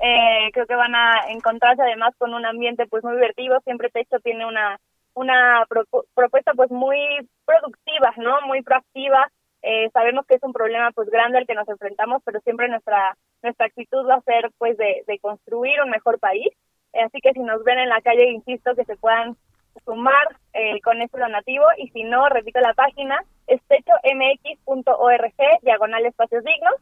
[0.00, 4.18] Eh, creo que van a encontrarse además con un ambiente pues muy divertido, siempre Techo
[4.20, 4.78] tiene una
[5.18, 5.66] una
[6.14, 6.98] propuesta pues muy
[7.44, 8.40] productiva, ¿no?
[8.46, 9.28] Muy proactiva.
[9.62, 13.16] Eh, sabemos que es un problema pues grande al que nos enfrentamos, pero siempre nuestra
[13.42, 16.48] nuestra actitud va a ser pues de, construir un mejor país.
[16.92, 19.36] Eh, así que si nos ven en la calle, insisto que se puedan
[19.84, 26.44] sumar eh, con este donativo y si no, repito la página, es techomx.org, diagonal espacios
[26.44, 26.74] dignos,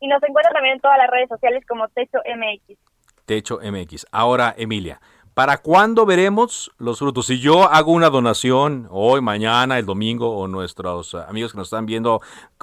[0.00, 2.78] y nos encuentran también en todas las redes sociales como Techo MX.
[3.26, 4.06] Techo MX.
[4.12, 5.00] Ahora, Emilia,
[5.34, 7.26] ¿Para cuándo veremos los frutos?
[7.26, 11.86] Si yo hago una donación hoy, mañana, el domingo, o nuestros amigos que nos están
[11.86, 12.20] viendo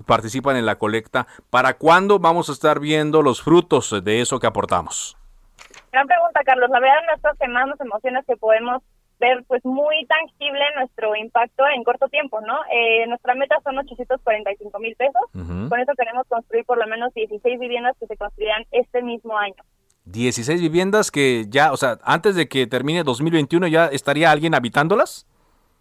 [0.07, 4.47] participan en la colecta, ¿para cuándo vamos a estar viendo los frutos de eso que
[4.47, 5.17] aportamos?
[5.91, 6.69] Gran pregunta, Carlos.
[6.69, 8.81] La verdad, nuestras semanas emociones que podemos
[9.19, 12.57] ver pues muy tangible nuestro impacto en corto tiempo, ¿no?
[12.71, 15.21] Eh, nuestra meta son 845 mil pesos.
[15.33, 19.61] Con eso queremos construir por lo menos 16 viviendas que se construirán este mismo año.
[20.05, 25.27] 16 viviendas que ya, o sea, antes de que termine 2021 ya estaría alguien habitándolas.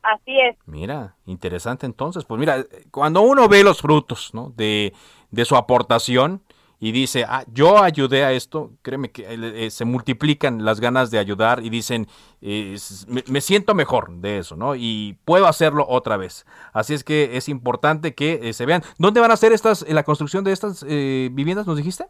[0.02, 0.56] Así es.
[0.66, 2.24] Mira, interesante entonces.
[2.24, 4.52] Pues mira, cuando uno ve los frutos ¿no?
[4.56, 4.94] de,
[5.30, 6.42] de su aportación
[6.82, 11.10] y dice, ah, yo ayudé a esto, créeme que eh, eh, se multiplican las ganas
[11.10, 12.08] de ayudar y dicen,
[12.40, 12.74] eh,
[13.06, 14.74] me, siento mejor de eso, ¿no?
[14.74, 16.46] Y puedo hacerlo otra vez.
[16.72, 18.82] Así es que es importante que se vean.
[18.96, 22.06] ¿Dónde van a ser estas, la construcción de estas viviendas, nos dijiste?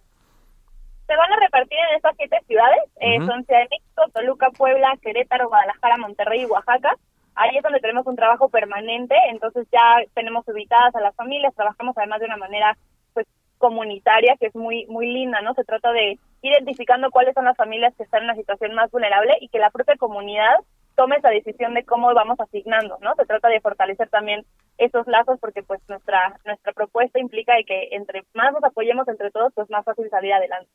[1.11, 2.85] Se van a repartir en estas siete ciudades.
[3.01, 6.95] Eh, son Ciudad de México, Toluca, Puebla, Querétaro, Guadalajara, Monterrey y Oaxaca.
[7.35, 11.99] Ahí es donde tenemos un trabajo permanente, entonces ya tenemos ubicadas a las familias, trabajamos
[11.99, 12.77] además de una manera
[13.13, 13.27] pues
[13.59, 15.55] comunitaria que es muy muy linda, ¿no?
[15.55, 19.37] Se trata de identificando cuáles son las familias que están en una situación más vulnerable
[19.41, 20.55] y que la propia comunidad
[20.95, 23.15] tome esa decisión de cómo vamos asignando, ¿no?
[23.17, 24.45] Se trata de fortalecer también
[24.79, 29.33] esos lazos porque pues nuestra nuestra propuesta implica de que entre más nos apoyemos entre
[29.33, 30.71] todos, pues más fácil salir adelante.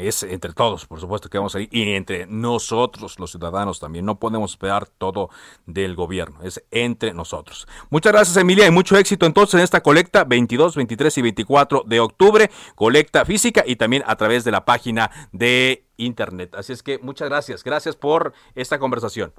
[0.00, 4.04] Es entre todos, por supuesto que vamos a ir, y entre nosotros, los ciudadanos también.
[4.04, 5.30] No podemos esperar todo
[5.66, 7.68] del gobierno, es entre nosotros.
[7.90, 12.00] Muchas gracias, Emilia, y mucho éxito entonces en esta colecta 22, 23 y 24 de
[12.00, 16.54] octubre, colecta física y también a través de la página de internet.
[16.54, 19.32] Así es que muchas gracias, gracias por esta conversación.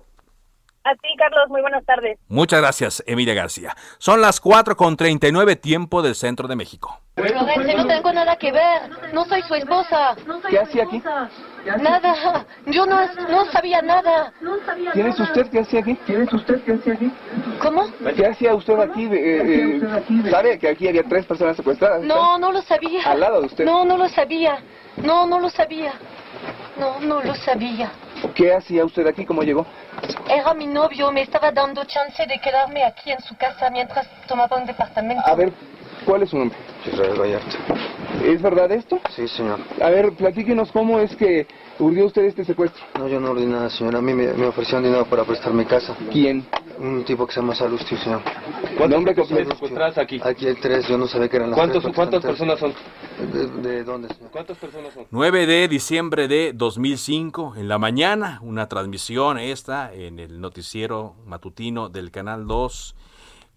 [0.83, 2.17] A ti, Carlos, muy buenas tardes.
[2.27, 3.75] Muchas gracias, Emilia García.
[3.99, 7.00] Son las 4 con 39 tiempo del centro de México.
[7.15, 9.13] Florencia, no tengo nada que ver.
[9.13, 10.15] No soy su esposa.
[10.49, 11.03] ¿Qué hacía aquí?
[11.79, 12.45] Nada.
[12.67, 14.31] Yo no, no sabía nada.
[14.93, 15.47] ¿Quién es usted?
[15.49, 15.95] ¿Qué hacía aquí?
[16.05, 16.63] ¿Quién es usted?
[16.63, 17.11] ¿Qué hacía aquí?
[17.61, 17.85] ¿Cómo?
[18.15, 19.05] ¿Qué hacía usted aquí?
[19.11, 22.01] Eh, eh, ¿Sabe que aquí había tres personas secuestradas?
[22.03, 23.03] No, no lo sabía.
[23.03, 23.65] ¿Al lado de usted?
[23.65, 24.59] No, no lo sabía.
[24.97, 25.93] No, no lo sabía.
[26.79, 27.91] No, no lo sabía.
[28.33, 29.25] ¿Qué hacía usted aquí?
[29.25, 29.65] ¿Cómo llegó?
[30.29, 34.57] Era mi novio, me estaba dando chance de quedarme aquí en su casa mientras tomaba
[34.57, 35.23] un departamento.
[35.25, 35.51] A ver,
[36.05, 36.57] ¿cuál es su nombre?
[36.85, 37.57] Israel Vallarta.
[38.23, 38.99] ¿Es verdad esto?
[39.15, 39.59] Sí, señor.
[39.81, 41.47] A ver, platíquenos cómo es que
[41.79, 42.83] urdió usted este secuestro.
[42.99, 43.95] No, yo no urdí nada, señor.
[43.95, 45.95] A mí me, me ofrecieron dinero para prestar mi casa.
[46.11, 46.45] ¿Quién?
[46.79, 48.21] Un tipo que se llama Salustio, señor.
[48.77, 50.19] ¿Cuántos hombre que secuestradas aquí?
[50.23, 51.95] Aquí hay tres, yo no sabía que eran las ¿Cuántos, tres.
[51.95, 52.73] ¿Cuántas personas son?
[53.31, 54.31] ¿De, de dónde, señor?
[54.31, 55.05] ¿Cuántas personas son?
[55.09, 61.89] 9 de diciembre de 2005, en la mañana, una transmisión esta en el noticiero matutino
[61.89, 62.95] del Canal 2,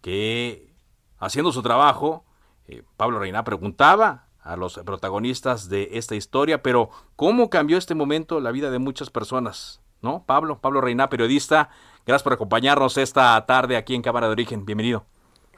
[0.02, 0.74] que
[1.18, 2.24] haciendo su trabajo,
[2.68, 8.40] eh, Pablo Reina preguntaba a los protagonistas de esta historia, pero ¿cómo cambió este momento
[8.40, 9.80] la vida de muchas personas?
[10.02, 10.24] ¿No?
[10.26, 11.70] Pablo, Pablo Reina, periodista,
[12.06, 14.66] gracias por acompañarnos esta tarde aquí en Cámara de Origen.
[14.66, 15.06] Bienvenido.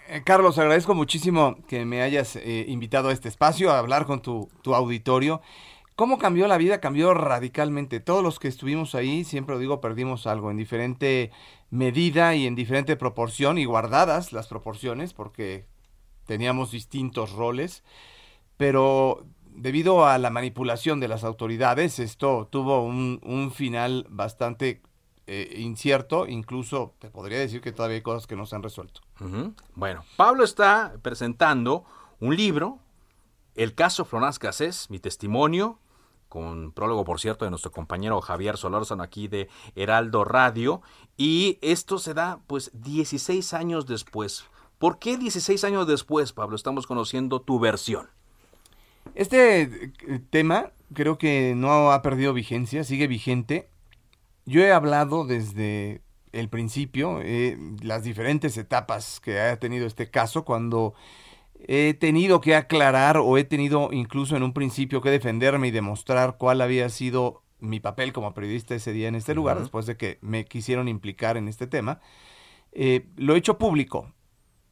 [0.08, 4.22] Eh, Carlos, agradezco muchísimo que me hayas eh, invitado a este espacio a hablar con
[4.22, 5.40] tu, tu, auditorio.
[5.96, 6.80] ¿Cómo cambió la vida?
[6.80, 7.98] Cambió radicalmente.
[7.98, 11.32] Todos los que estuvimos ahí, siempre lo digo, perdimos algo en diferente
[11.70, 15.66] medida y en diferente proporción y guardadas las proporciones porque
[16.26, 17.82] teníamos distintos roles,
[18.56, 24.82] pero debido a la manipulación de las autoridades, esto tuvo un, un final bastante
[25.28, 29.00] eh, incierto, incluso te podría decir que todavía hay cosas que no se han resuelto.
[29.74, 31.84] Bueno, Pablo está presentando
[32.20, 32.78] un libro,
[33.56, 35.80] El caso Florence Cassés, mi testimonio,
[36.28, 40.80] con prólogo, por cierto, de nuestro compañero Javier Solórzano aquí de Heraldo Radio,
[41.16, 44.44] y esto se da pues 16 años después.
[44.78, 48.08] ¿Por qué 16 años después, Pablo, estamos conociendo tu versión?
[49.14, 49.92] Este
[50.30, 53.68] tema creo que no ha perdido vigencia, sigue vigente.
[54.44, 56.02] Yo he hablado desde
[56.32, 60.94] el principio, eh, las diferentes etapas que ha tenido este caso, cuando
[61.66, 66.36] he tenido que aclarar o he tenido incluso en un principio que defenderme y demostrar
[66.36, 69.36] cuál había sido mi papel como periodista ese día en este uh -huh.
[69.36, 72.00] lugar, después de que me quisieron implicar en este tema.
[72.72, 74.12] Eh, lo he hecho público,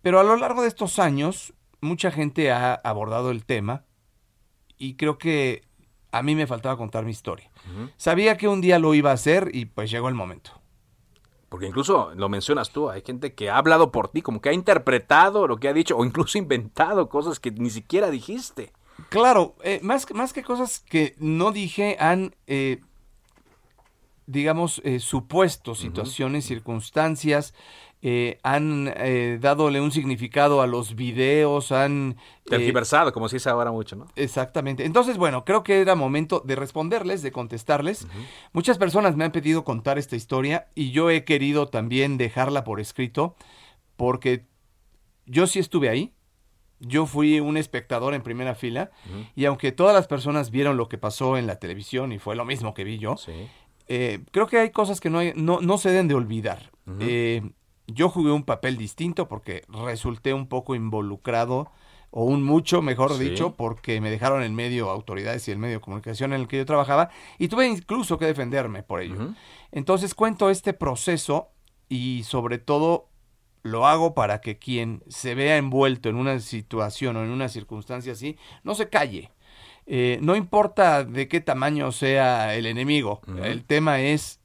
[0.04, 3.84] pero a lo largo de estos años mucha gente ha abordado el tema
[4.76, 5.62] y creo que
[6.12, 7.50] a mí me faltaba contar mi historia.
[7.54, 7.92] Uh -huh.
[7.96, 10.50] Sabía que un día lo iba a hacer y pues llegó el momento.
[11.48, 14.52] Porque incluso lo mencionas tú, hay gente que ha hablado por ti, como que ha
[14.52, 18.74] interpretado lo que ha dicho o incluso inventado cosas que ni siquiera dijiste.
[19.08, 22.82] Claro, eh, más, más que cosas que no dije, han, eh,
[24.26, 26.48] digamos, eh, supuesto situaciones, uh -huh.
[26.48, 27.54] circunstancias
[28.06, 32.16] eh, han eh, dadole un significado a los videos, han...
[32.18, 34.06] eh, Tergiversado, como se dice ahora mucho, ¿no?
[34.14, 34.84] Exactamente.
[34.84, 38.06] Entonces, bueno, creo que era momento de responderles, de contestarles.
[38.52, 42.78] Muchas personas me han pedido contar esta historia y yo he querido también dejarla por
[42.78, 43.36] escrito
[43.96, 44.44] porque
[45.26, 46.12] yo sí estuve ahí.
[46.80, 48.90] Yo fui un espectador en primera fila
[49.34, 52.44] y aunque todas las personas vieron lo que pasó en la televisión y fue lo
[52.44, 53.16] mismo que vi yo,
[53.88, 56.70] eh, creo que hay cosas que no, hay- no, no se deben de olvidar.
[57.00, 57.40] Eh,
[57.86, 61.70] yo jugué un papel distinto porque resulté un poco involucrado,
[62.16, 63.30] o un mucho, mejor Sí.
[63.30, 66.58] dicho, porque me dejaron en medio autoridades y el medio de comunicación en el que
[66.58, 69.34] yo trabajaba, y tuve incluso que defenderme por ello.
[69.72, 71.48] Entonces cuento este proceso
[71.88, 73.08] y sobre todo
[73.64, 78.12] lo hago para que quien se vea envuelto en una situación o en una circunstancia
[78.12, 79.32] así, no se calle.
[79.86, 84.40] Eh, no importa de qué tamaño sea el enemigo, el tema es,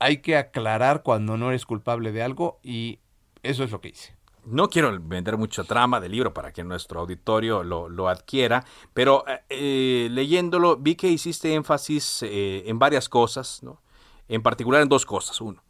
[0.00, 2.98] hay que aclarar cuando no eres culpable de algo y
[3.42, 4.16] eso es lo que hice.
[4.46, 10.08] No quiero vender mucha trama del libro para que nuestro auditorio lo, adquiera, pero eh,
[10.10, 13.82] leyéndolo vi que hiciste énfasis eh, en varias cosas, ¿no?
[14.28, 15.40] En particular en dos cosas.
[15.42, 15.62] Uno,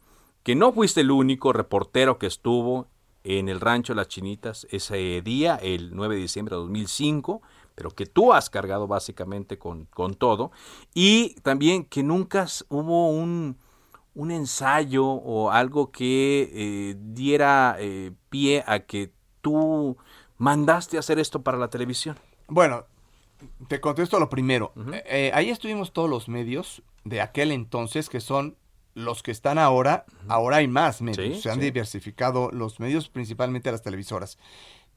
[0.43, 2.87] que no fuiste el único reportero que estuvo
[3.23, 7.41] en el rancho Las Chinitas ese día, el 9 de diciembre de 2005,
[7.75, 10.51] pero que tú has cargado básicamente con, con todo,
[10.93, 13.57] y también que nunca hubo un,
[14.13, 19.97] un ensayo o algo que eh, diera eh, pie a que tú
[20.37, 22.17] mandaste hacer esto para la televisión.
[22.47, 22.85] Bueno,
[23.67, 24.73] te contesto lo primero.
[24.93, 28.57] Eh, eh, ahí estuvimos todos los medios de aquel entonces, que son
[28.93, 30.05] los que están ahora.
[30.27, 31.37] Ahora hay más medios.
[31.37, 31.61] Sí, Se han sí.
[31.61, 34.37] diversificado los medios, principalmente las televisoras.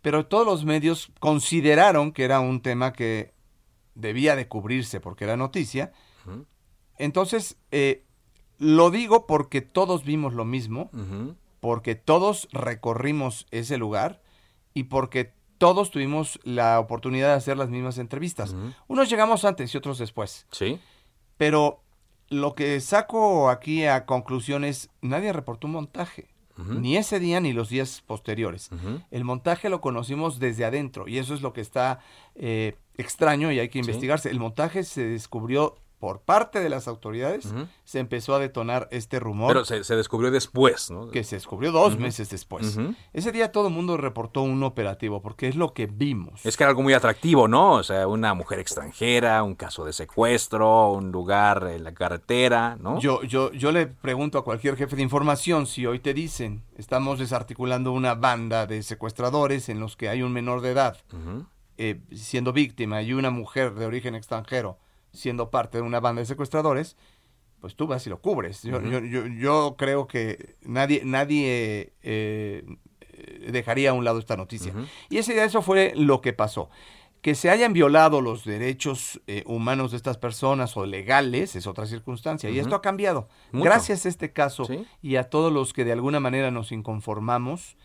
[0.02, 3.32] Pero todos los medios consideraron que era un tema que
[3.94, 5.92] debía de cubrirse porque era noticia.
[6.98, 8.04] Entonces, eh,
[8.64, 10.90] lo digo porque todos vimos lo mismo,
[11.60, 14.20] porque todos recorrimos ese lugar
[14.72, 18.54] y porque todos tuvimos la oportunidad de hacer las mismas entrevistas.
[18.88, 20.46] Unos llegamos antes y otros después.
[20.50, 20.78] Sí.
[21.36, 21.82] Pero
[22.28, 26.28] lo que saco aquí a conclusión es, nadie reportó un montaje.
[26.56, 28.70] Ni ese día ni los días posteriores.
[29.10, 31.98] El montaje lo conocimos desde adentro y eso es lo que está
[32.36, 33.90] eh, extraño y hay que Sí.
[33.90, 34.30] investigarse.
[34.30, 37.52] El montaje se descubrió por parte de las autoridades,
[37.84, 39.48] se empezó a detonar este rumor.
[39.48, 41.08] Pero se, se descubrió después, ¿no?
[41.08, 42.78] Que se descubrió dos meses después.
[43.12, 46.44] Ese día todo el mundo reportó un operativo porque es lo que vimos.
[46.44, 47.72] Es que era algo muy atractivo, ¿no?
[47.72, 52.98] O sea, una mujer extranjera, un caso de secuestro, un lugar en la carretera, ¿no?
[53.00, 57.18] Yo, yo, yo le pregunto a cualquier jefe de información si hoy te dicen, estamos
[57.18, 60.98] desarticulando una banda de secuestradores en los que hay un menor de edad
[61.76, 64.78] eh, siendo víctima y una mujer de origen extranjero
[65.14, 66.96] siendo parte de una banda de secuestradores,
[67.60, 68.62] pues tú vas y lo cubres.
[68.62, 72.66] Yo, yo, yo, yo creo que nadie, nadie eh,
[73.00, 74.74] eh, dejaría a un lado esta noticia.
[75.08, 76.68] Y ese día eso fue lo que pasó.
[77.22, 81.86] Que se hayan violado los derechos eh, humanos de estas personas o legales es otra
[81.86, 82.50] circunstancia.
[82.50, 83.28] Y esto ha cambiado.
[83.50, 83.64] Mucho.
[83.64, 84.84] Gracias a este caso Sí.
[85.00, 87.78] y a todos los que de alguna manera nos inconformamos,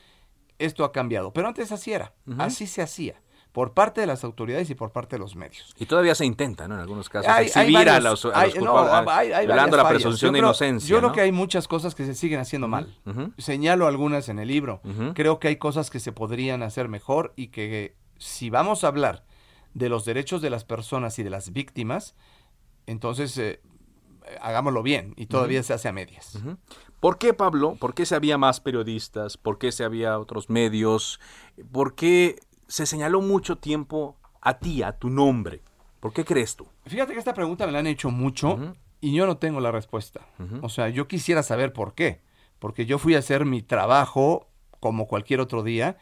[0.57, 1.31] esto ha cambiado.
[1.31, 2.13] Pero antes así era.
[2.37, 3.21] Así se hacía.
[3.51, 5.73] Por parte de las autoridades y por parte de los medios.
[5.79, 6.75] Y todavía se intenta, ¿no?
[6.75, 10.29] En algunos casos, Hay- hay exhibir a los, a los culpables, hay violando la presunción
[10.29, 10.89] Yo de creo- inocencia.
[11.01, 12.95] Yo que hay muchas cosas que se siguen haciendo mal.
[13.39, 14.81] Señalo algunas en el libro.
[15.15, 19.25] Creo que hay cosas que se podrían hacer mejor y que si vamos a hablar
[19.73, 22.15] de los derechos de las personas y de las víctimas,
[22.85, 23.61] entonces eh,
[24.41, 26.37] hagámoslo bien y todavía se hace a medias.
[26.99, 27.75] ¿Por qué, Pablo?
[27.79, 29.37] ¿Por qué se había más periodistas?
[29.37, 31.19] ¿Por qué se había otros medios?
[31.71, 32.39] ¿Por qué
[32.69, 35.61] se señaló mucho tiempo a ti, a tu nombre?
[35.99, 36.65] ¿Por qué crees tú?
[36.85, 40.21] Fíjate que esta pregunta me la han hecho mucho y yo no tengo la respuesta.
[40.61, 42.21] O sea, yo quisiera saber por qué.
[42.59, 44.47] Porque yo fui a hacer mi trabajo
[44.79, 45.97] como cualquier otro día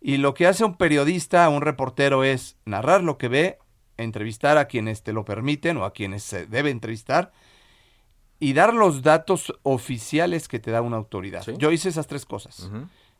[0.00, 3.58] y lo que hace un periodista, un reportero es narrar lo que ve,
[3.96, 7.32] entrevistar a quienes te lo permiten o a quienes se debe entrevistar
[8.40, 11.46] y dar los datos oficiales que te da una autoridad.
[11.56, 12.70] Yo hice esas tres cosas.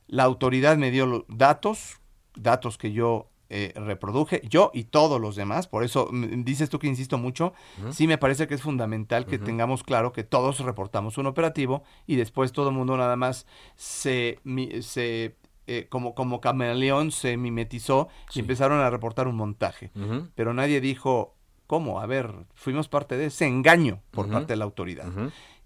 [0.09, 2.01] La autoridad me dio los datos,
[2.37, 5.69] datos que yo eh, reproduje, yo y todos los demás.
[5.69, 7.53] Por eso mm, dices tú que insisto mucho.
[7.93, 12.17] Sí me parece que es fundamental que tengamos claro que todos reportamos un operativo y
[12.17, 18.09] después todo el mundo nada más se, mi- se eh, como, como camaleón se mimetizó
[18.35, 19.91] y empezaron a reportar un montaje.
[20.35, 21.35] Pero nadie dijo,
[21.67, 22.01] ¿cómo?
[22.01, 25.07] A ver, fuimos parte de ese engaño por parte de la autoridad.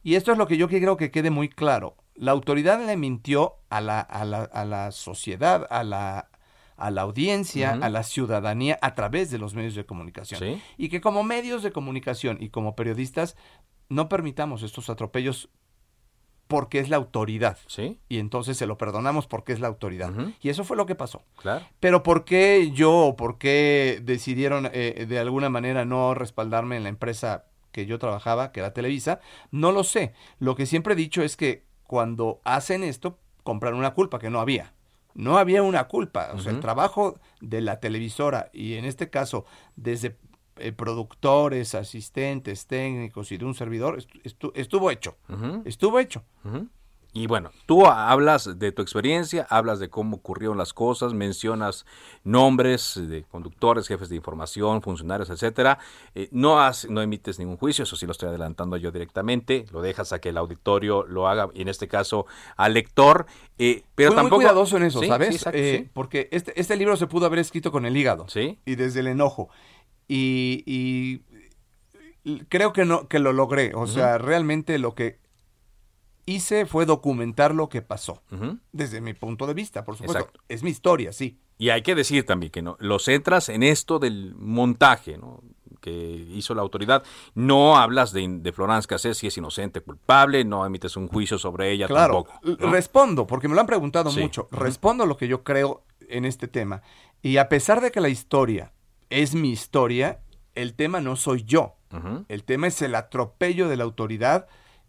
[0.02, 1.96] Y esto es lo que yo quiero que quede muy claro.
[2.14, 6.28] La autoridad le mintió a la, a la, a la sociedad, a la,
[6.76, 10.40] a la audiencia, a la ciudadanía a través de los medios de comunicación.
[10.40, 10.62] Sí.
[10.76, 13.36] Y que como medios de comunicación y como periodistas
[13.88, 15.48] no permitamos estos atropellos
[16.46, 17.58] porque es la autoridad.
[17.66, 17.98] Sí.
[18.08, 20.12] Y entonces se lo perdonamos porque es la autoridad.
[20.40, 21.24] Y eso fue lo que pasó.
[21.40, 21.64] Claro.
[21.80, 26.84] Pero ¿por qué yo o por qué decidieron eh, de alguna manera no respaldarme en
[26.84, 29.20] la empresa que yo trabajaba, que era Televisa?
[29.50, 30.12] No lo sé.
[30.38, 34.40] Lo que siempre he dicho es que cuando hacen esto, compran una culpa que no
[34.40, 34.72] había.
[35.16, 36.30] No había una culpa.
[36.34, 39.44] O sea, el trabajo de la televisora y en este caso
[39.74, 40.16] desde
[40.58, 45.16] eh, productores, asistentes, técnicos y de un servidor estu- estu- estuvo hecho.
[45.66, 46.22] Estuvo hecho.
[47.16, 51.86] Y bueno, tú hablas de tu experiencia, hablas de cómo ocurrieron las cosas, mencionas
[52.24, 55.78] nombres de conductores, jefes de información, funcionarios, etcétera.
[56.14, 59.64] Eh, no has, no emites ningún juicio, eso sí lo estoy adelantando yo directamente.
[59.72, 62.26] Lo dejas a que el auditorio lo haga, y en este caso
[62.58, 63.24] al lector.
[63.56, 65.28] eh, pero Fui tampoco muy cuidadoso en eso, Sí, ¿sabes?
[65.28, 65.90] sí, exacto, Eh, sí.
[65.94, 68.28] Porque este, este libro se pudo haber escrito con el hígado.
[68.28, 68.58] Sí.
[68.66, 69.48] Y desde el enojo.
[70.06, 71.22] Y, y
[72.50, 73.72] creo que no, que lo logré.
[73.74, 75.24] O sea, realmente lo que
[76.26, 78.22] hice fue documentar lo que pasó.
[78.72, 80.18] Desde mi punto de vista, por supuesto.
[80.18, 80.40] Exacto.
[80.48, 81.38] Es mi historia, sí.
[81.58, 85.40] Y hay que decir también que no, los entras en esto del montaje, ¿no?
[85.80, 87.04] que hizo la autoridad.
[87.34, 91.70] No hablas de, de Florence Cassés si es inocente, culpable, no emites un juicio sobre
[91.70, 92.70] ella Claro, tampoco.
[92.72, 94.20] respondo, porque me lo han preguntado Sí.
[94.20, 94.48] mucho.
[94.50, 96.82] Respondo lo que yo creo en este tema.
[97.22, 98.72] Y a pesar de que la historia
[99.10, 100.20] es mi historia,
[100.56, 101.76] el tema no soy yo.
[102.28, 104.48] El tema es el atropello de la autoridad,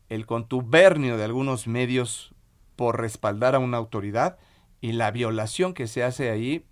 [0.09, 2.33] el contubernio de algunos medios
[2.75, 4.37] por respaldar a una autoridad
[4.81, 6.65] y la violación que se hace ahí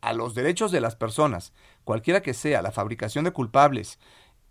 [0.00, 1.52] a los derechos de las personas,
[1.84, 3.98] cualquiera que sea, la fabricación de culpables,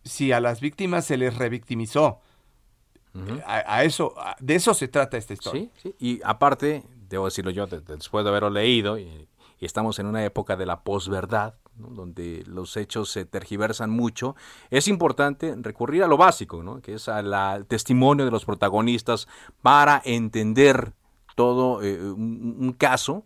[0.03, 2.21] si a las víctimas se les revictimizó,
[3.45, 5.63] a, a eso, a- de eso se trata esta historia.
[5.63, 5.95] Sí, sí.
[5.99, 9.27] Y aparte, debo decirlo yo, de- de- después de haberlo leído, y,
[9.61, 14.35] y estamos en una época de la posverdad, donde los hechos se tergiversan mucho,
[14.71, 16.81] es importante recurrir a lo básico, ¿no?
[16.81, 19.27] que es al testimonio de los protagonistas
[19.61, 20.93] para entender
[21.35, 23.23] todo eh, un caso.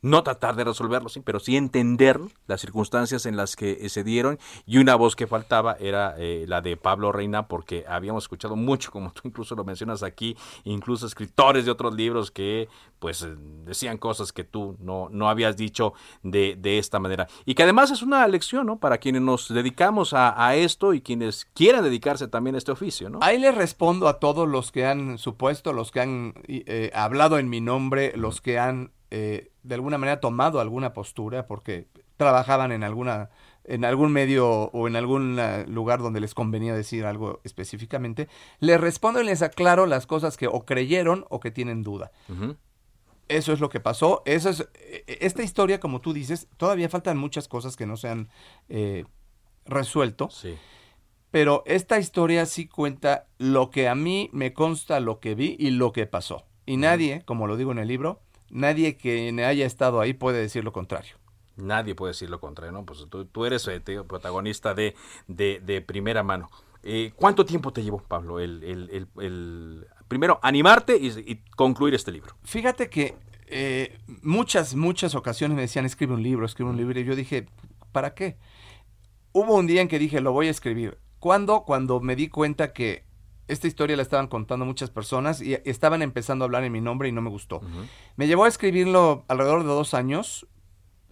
[0.00, 4.04] No tratar de resolverlo, sí, pero sí entender las circunstancias en las que eh, se
[4.04, 4.38] dieron.
[4.64, 8.92] Y una voz que faltaba era eh, la de Pablo Reina, porque habíamos escuchado mucho,
[8.92, 12.68] como tú incluso lo mencionas aquí, incluso escritores de otros libros que
[12.98, 13.34] pues eh,
[13.64, 17.26] decían cosas que tú no, no habías dicho de, de esta manera.
[17.44, 18.78] Y que además es una lección, ¿no?
[18.78, 23.10] Para quienes nos dedicamos a, a esto y quienes quieran dedicarse también a este oficio,
[23.10, 23.18] ¿no?
[23.22, 27.48] Ahí le respondo a todos los que han supuesto, los que han eh, hablado en
[27.48, 32.82] mi nombre, los que han eh, de alguna manera tomado alguna postura porque trabajaban en
[32.82, 33.30] alguna
[33.68, 38.28] en algún medio o en algún eh, lugar donde les convenía decir algo específicamente,
[38.60, 42.10] les respondo y les aclaro las cosas que o creyeron o que tienen duda.
[43.28, 44.22] Eso es lo que pasó.
[44.24, 48.08] Eso es eh, esta historia, como tú dices, todavía faltan muchas cosas que no se
[48.08, 48.30] han
[48.70, 49.04] eh,
[49.66, 50.30] resuelto.
[50.30, 50.56] Sí.
[51.30, 55.70] Pero esta historia sí cuenta lo que a mí me consta, lo que vi y
[55.70, 56.46] lo que pasó.
[56.64, 60.64] Y nadie, como lo digo en el libro, nadie que haya estado ahí puede decir
[60.64, 61.16] lo contrario.
[61.56, 62.84] Nadie puede decir lo contrario, ¿no?
[62.84, 64.94] Pues tú, tú eres eh, te protagonista de,
[65.26, 66.48] de, de primera mano.
[66.84, 71.94] Eh, ¿Cuánto tiempo te llevó, Pablo, el, el- el- el- primero animarte y, y concluir
[71.94, 72.36] este libro?
[72.44, 73.16] Fíjate que
[73.48, 77.00] eh, muchas, muchas ocasiones me decían, escribe un libro, escribe un libro.
[77.00, 77.46] Y yo dije,
[77.90, 78.36] ¿para qué?
[79.32, 80.98] Hubo un día en que dije, lo voy a escribir.
[81.18, 81.64] ¿Cuándo?
[81.64, 83.04] Cuando me di cuenta que
[83.48, 87.08] esta historia la estaban contando muchas personas y estaban empezando a hablar en mi nombre
[87.08, 87.60] y no me gustó.
[88.16, 90.46] Me llevó a escribirlo alrededor de dos años.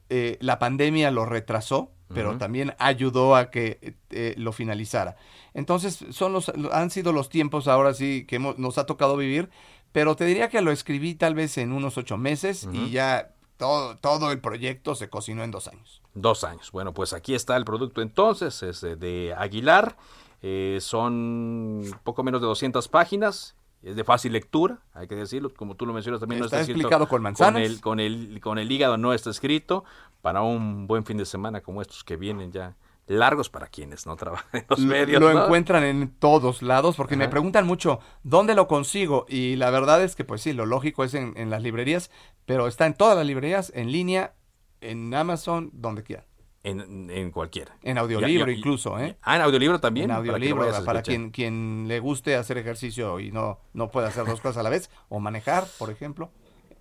[0.09, 5.17] Eh, la pandemia lo retrasó, pero también ayudó a que eh, lo finalizara.
[5.55, 9.51] Entonces, son los, han sido los tiempos ahora sí que hemos- nos ha tocado vivir,
[9.91, 13.97] pero te diría que lo escribí tal vez en unos ocho meses y ya todo,
[13.97, 16.03] todo el proyecto se cocinó en dos años.
[16.15, 16.71] Dos años.
[16.71, 19.97] Bueno, pues aquí está el producto entonces, es eh, de Aguilar.
[20.43, 23.57] Eh, son poco menos de 200 páginas.
[23.83, 25.53] Es de fácil lectura, hay que decirlo.
[25.55, 27.53] Como tú lo mencionas también Está no está escrito explicado con manzanas.
[27.53, 29.85] Con el, con, el, con el hígado no está escrito.
[30.23, 32.75] Para un buen fin de semana como estos que vienen ya
[33.07, 35.21] largos para quienes no trabajan en los Lo- medios.
[35.21, 35.45] Lo ¿no?
[35.45, 40.17] encuentran en todos lados porque me preguntan mucho dónde lo consigo y la verdad es
[40.17, 42.11] que pues sí, lo lógico es en, en las librerías,
[42.47, 44.35] pero está en todas las librerías, en línea,
[44.81, 46.25] en Amazon, donde quiera.
[46.69, 47.77] En, en cualquiera.
[47.83, 49.17] En audiolibro Ya- ya- incluso, ¿eh?
[49.23, 50.11] Ah, en audiolibro también.
[50.11, 54.41] En audiolibro, para, quien, quien le guste hacer ejercicio y no, no puede hacer dos
[54.41, 56.31] cosas a la vez, o manejar, por ejemplo.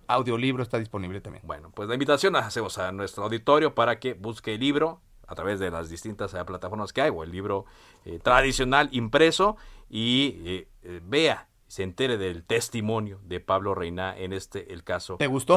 [0.08, 1.46] Audiolibro está disponible también.
[1.46, 5.34] Bueno, pues la invitación la hacemos a nuestro auditorio para que busque el libro a
[5.34, 7.64] través de las distintas eh, plataformas que hay, o el libro
[8.04, 9.56] eh, tradicional impreso,
[9.88, 15.16] y eh, eh, vea se entere del testimonio de Pablo Reina en este, el caso.
[15.16, 15.54] ¿Te gustó?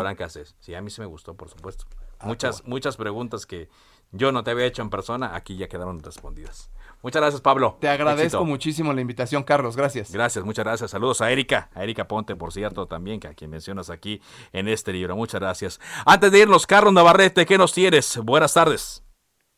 [0.60, 1.86] Sí, a mí sí me gustó, por supuesto.
[2.24, 3.70] Muchas, muchas preguntas que
[4.12, 6.72] yo no te había hecho en persona, aquí ya quedaron respondidas.
[7.02, 7.78] Muchas gracias, Pablo.
[7.80, 9.78] Te agradezco muchísimo la invitación, Carlos.
[9.78, 10.12] Gracias.
[10.12, 10.92] Gracias, muchas gracias.
[10.92, 14.20] Saludos a Erika, a Erika Ponte, por cierto, también, que a quien mencionas aquí
[14.52, 15.16] en este libro.
[15.16, 15.80] Muchas gracias.
[16.06, 18.20] Antes de irnos, Carlos Navarrete, ¿qué nos tienes?
[18.22, 19.06] Buenas tardes.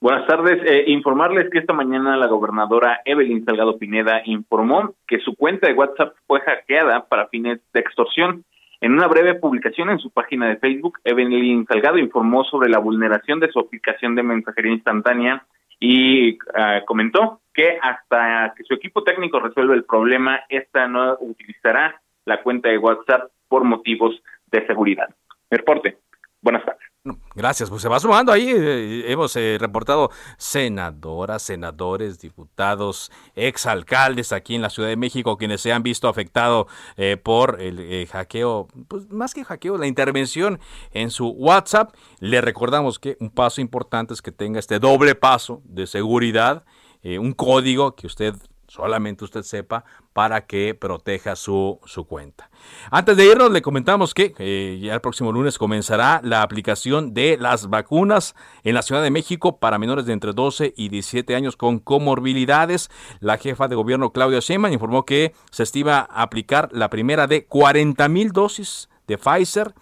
[0.02, 0.60] Buenas tardes.
[0.66, 5.74] Eh, informarles que esta mañana la gobernadora Evelyn Salgado Pineda informó que su cuenta de
[5.74, 8.44] WhatsApp fue hackeada para fines de extorsión.
[8.82, 13.40] En una breve publicación en su página de Facebook, Evelyn Salgado informó sobre la vulneración
[13.40, 15.46] de su aplicación de mensajería instantánea
[15.80, 22.02] y ah, comentó que hasta que su equipo técnico resuelva el problema, esta no utilizará
[22.26, 24.20] la cuenta de WhatsApp por motivos
[24.52, 25.10] de seguridad.
[25.52, 25.98] Reporte.
[26.42, 26.91] Buenas tardes.
[27.34, 28.48] Gracias, pues se va sumando ahí.
[28.48, 35.62] Eh, hemos eh, reportado senadoras, senadores, diputados, exalcaldes aquí en la Ciudad de México quienes
[35.62, 40.60] se han visto afectados eh, por el hackeo, pues más que hackeo, la intervención
[40.92, 41.96] en su WhatsApp.
[42.20, 46.66] Le recordamos que un paso importante es que tenga este doble paso de seguridad,
[47.04, 48.36] un código que usted
[48.72, 52.50] solamente usted sepa para que proteja su, su cuenta.
[52.90, 57.38] Antes de irnos, le comentamos que eh, ya el próximo lunes comenzará la aplicación de
[57.38, 61.58] las vacunas en la Ciudad de México para menores de entre 12 y 17 años
[61.58, 62.90] con comorbilidades.
[63.20, 68.08] La jefa de gobierno Claudia Sheinbaum informó que se estima aplicar la primera de 40
[68.08, 69.74] mil dosis de Pfizer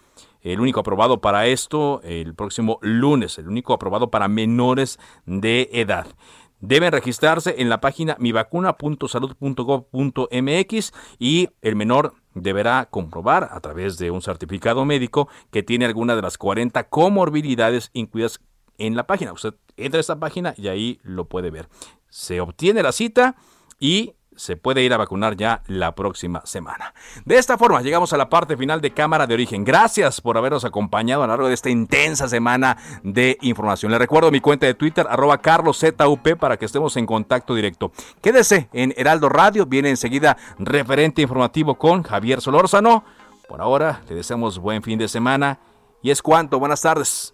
[0.42, 6.08] el único aprobado para esto el próximo lunes, el único aprobado para menores de edad.
[6.62, 14.22] Deben registrarse en la página mivacuna.salud.gov.mx y el menor deberá comprobar a través de un
[14.22, 18.40] certificado médico que tiene alguna de las 40 comorbilidades incluidas
[18.78, 19.34] en la página.
[19.34, 21.70] Usted entra a esta página y ahí lo puede ver.
[22.10, 23.38] Se obtiene la cita
[23.80, 26.94] y se puede ir a vacunar ya la próxima semana.
[27.26, 29.66] De esta forma llegamos a la parte final de Cámara de Origen.
[29.66, 33.92] Gracias por habernos acompañado a lo largo de esta intensa semana de información.
[33.92, 37.92] Le recuerdo mi cuenta de Twitter, arroba carloszup, para que estemos en contacto directo.
[38.22, 43.04] Quédese en Heraldo Radio, viene enseguida referente informativo con Javier Solórzano.
[43.50, 45.60] Por ahora, le deseamos buen fin de semana
[46.02, 46.60] y es cuanto.
[46.60, 47.34] Buenas tardes.